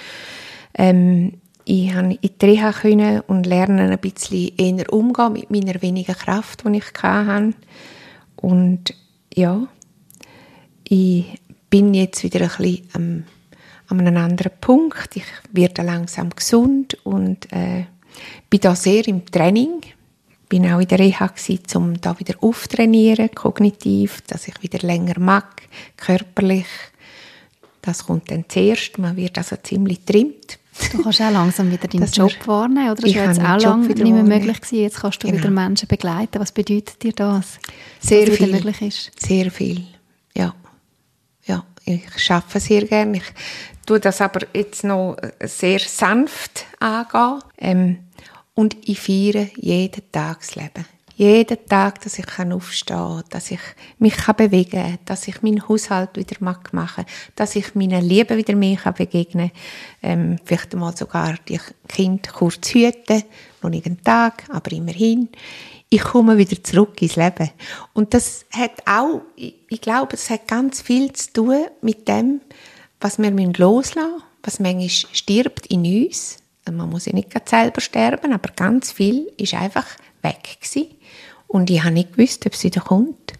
[0.75, 1.33] Ähm,
[1.65, 6.15] ich konnte in die Reha können und lernen ein bisschen eher umgehen mit meiner wenigen
[6.15, 7.53] Kraft, die ich hatte.
[8.35, 8.93] Und
[9.33, 9.67] ja,
[10.83, 11.25] ich
[11.69, 13.25] bin jetzt wieder ein bisschen
[13.87, 15.15] an einem anderen Punkt.
[15.15, 17.85] Ich werde langsam gesund und äh,
[18.49, 19.81] bin da sehr im Training.
[20.49, 25.19] Bin auch in der Reha gewesen, um da wieder auftrainieren, kognitiv, dass ich wieder länger
[25.19, 25.63] mag,
[25.95, 26.67] körperlich.
[27.81, 28.97] Das kommt dann zuerst.
[28.97, 30.59] Man wird also ziemlich trimmt
[30.91, 33.01] Du kannst auch langsam wieder deinen Job wahrnehmen, oder?
[33.01, 34.81] Das war jetzt auch lange nicht mehr möglich gewesen.
[34.81, 35.39] Jetzt kannst du genau.
[35.39, 36.39] wieder Menschen begleiten.
[36.39, 37.59] Was bedeutet dir das?
[37.99, 38.51] Sehr viel.
[38.51, 39.11] möglich ist?
[39.19, 39.83] Sehr viel,
[40.35, 40.53] ja.
[41.45, 43.17] Ja, ich arbeite sehr gerne.
[43.17, 43.23] Ich
[43.85, 47.41] tue das aber jetzt noch sehr sanft angehen.
[47.57, 47.97] Ähm,
[48.55, 50.85] und ich feiere jeden Tag das Leben
[51.15, 53.59] jeden Tag, dass ich aufstehen kann, dass ich
[53.99, 57.05] mich bewegen kann, dass ich meinen Haushalt wieder machen kann,
[57.35, 59.59] dass ich meinen Lieben wieder mehr begegnen kann.
[60.01, 63.23] Ähm, vielleicht einmal sogar die Kinder kurz hüten,
[63.61, 65.29] noch nicht einen Tag, aber immerhin.
[65.89, 67.51] Ich komme wieder zurück ins Leben.
[67.93, 72.41] Und das hat auch, ich, ich glaube, es hat ganz viel zu tun mit dem,
[72.99, 76.37] was wir loslassen müssen, was manchmal stirbt in uns.
[76.71, 79.85] Man muss ja nicht selber sterben, aber ganz viel ist einfach
[80.23, 80.87] weg gewesen.
[81.53, 83.33] Und ich habe nicht gewusst, ob sie wieder kommt.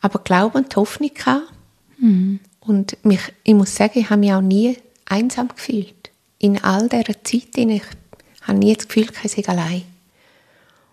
[0.00, 1.46] Aber Glaube und Hoffnung hatte.
[1.98, 2.40] Mhm.
[2.60, 6.10] Und mich, ich muss sagen, ich habe mich auch nie einsam gefühlt.
[6.38, 7.82] In all dieser Zeit, ich
[8.40, 9.82] habe nie das Gefühl, ich sei allein.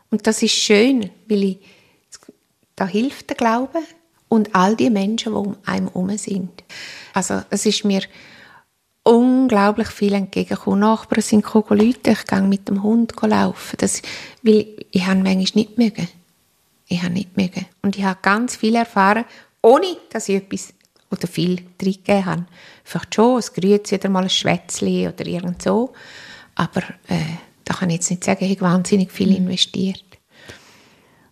[0.10, 1.60] Und das ist schön, weil ich,
[2.76, 3.80] da hilft der Glaube
[4.28, 6.52] und all die Menschen, die um einem herum sind.
[7.14, 8.02] Also es ist mir
[9.04, 10.82] unglaublich viel entgegengekommen.
[10.82, 13.78] Nachbarn sind Leute, ich gehe mit dem Hund laufen.
[13.78, 14.02] Das,
[14.44, 16.10] weil ich habe manchmal nicht mögen.
[16.92, 17.66] Ich habe nicht mögen.
[17.82, 19.24] Und ich habe ganz viel erfahren,
[19.62, 20.74] ohne dass ich etwas
[21.10, 22.46] oder viel reingegeben habe.
[22.84, 25.94] Vielleicht schon, es grüßt wieder mal ein Schwätzchen oder irgend so.
[26.56, 29.38] Aber äh, da kann ich jetzt nicht sagen, ich habe wahnsinnig viel mhm.
[29.48, 30.04] investiert.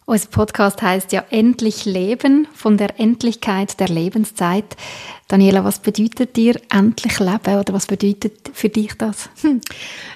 [0.06, 4.78] Unser Podcast heißt ja Endlich Leben von der Endlichkeit der Lebenszeit.
[5.28, 9.30] Daniela, was bedeutet dir endlich Leben oder was bedeutet für dich das?
[9.42, 9.60] Hm.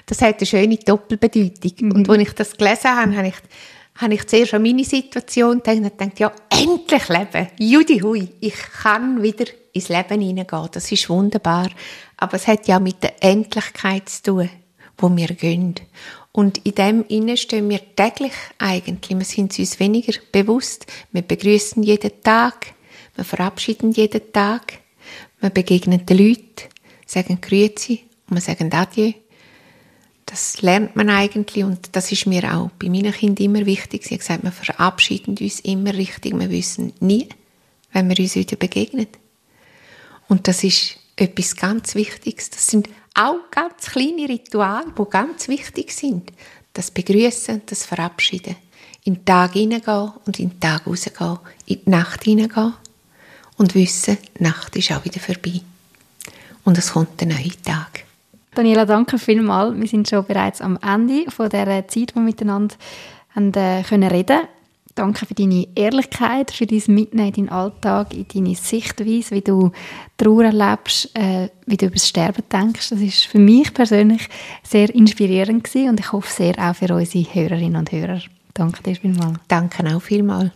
[0.06, 1.88] Das hat eine schöne Doppelbedeutung.
[1.88, 1.92] Mhm.
[1.92, 3.34] Und als ich das gelesen habe, habe ich,
[3.96, 7.48] habe ich zuerst an meine Situation gedacht und gedacht, ja, endlich Leben.
[7.58, 10.68] Judi hui, ich kann wieder ins Leben hineingehen.
[10.72, 11.70] Das ist wunderbar.
[12.16, 14.50] Aber es hat ja mit der Endlichkeit zu tun,
[14.98, 15.74] wo wir gehen.
[16.32, 19.16] Und in dem Innen stehen wir täglich eigentlich.
[19.16, 20.86] Wir sind uns weniger bewusst.
[21.12, 22.74] Wir begrüßen jeden Tag.
[23.14, 24.80] Wir verabschieden jeden Tag.
[25.40, 26.68] Wir begegnen den Leuten,
[27.06, 29.12] sagen Grüezi und wir sagen Adieu.
[30.26, 34.04] Das lernt man eigentlich und das ist mir auch bei meinen Kindern immer wichtig.
[34.04, 36.38] Sie haben gesagt, wir verabschieden uns immer richtig.
[36.38, 37.28] Wir wissen nie,
[37.92, 39.08] wenn wir uns wieder begegnen.
[40.28, 42.50] Und das ist etwas ganz Wichtiges.
[42.50, 46.32] Das sind auch ganz kleine Rituale, die ganz wichtig sind.
[46.72, 48.56] Das Begrüßen, das Verabschieden.
[49.04, 51.38] In den Tag hineingehen und in den Tag rausgehen.
[51.66, 52.74] In die Nacht hineingehen
[53.56, 55.60] und wissen, die Nacht ist auch wieder vorbei.
[56.64, 58.03] Und es kommt der neue Tag.
[58.54, 59.78] Daniela, danke vielmals.
[59.78, 62.74] Wir sind schon bereits am Ende von der Zeit, wo wir miteinander
[63.34, 64.40] haben, äh, können reden
[64.94, 69.72] Danke für deine Ehrlichkeit, für dein Mitnehmen in deinen Alltag, in deine Sichtweise, wie du
[70.16, 72.90] Trauer erlebst, äh, wie du über das Sterben denkst.
[72.90, 74.28] Das ist für mich persönlich
[74.62, 78.20] sehr inspirierend gewesen und ich hoffe sehr auch für unsere Hörerinnen und Hörer.
[78.52, 79.38] Danke dir vielmals.
[79.48, 80.52] Danke auch vielmals.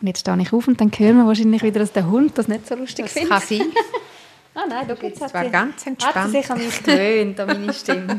[0.00, 2.48] Und jetzt stehe ich auf und dann hören wir wahrscheinlich wieder, dass der Hund das
[2.48, 3.30] nicht so lustig das findet.
[3.30, 3.62] kann sein.
[4.54, 6.14] ah nein, du jetzt war ganz entspannt.
[6.14, 8.06] Hat sie sich an mich gewöhnt, an meine Stimme.
[8.06, 8.16] das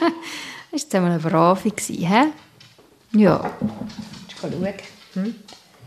[0.00, 0.10] war
[0.72, 2.06] jetzt einmal eine Brave, he?
[3.12, 3.50] Ja
[4.40, 4.52] schauen.
[5.14, 5.34] Hm?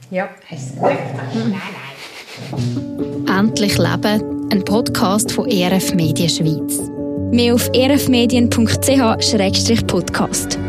[0.09, 0.91] Ja, hast du es gut
[1.33, 1.51] hm.
[1.51, 1.61] Nein,
[3.27, 3.39] nein.
[3.39, 6.79] Endlich Leben, ein Podcast von ERF Medien Schweiz.
[7.31, 10.59] Mehr auf erfmedien.ch-podcast.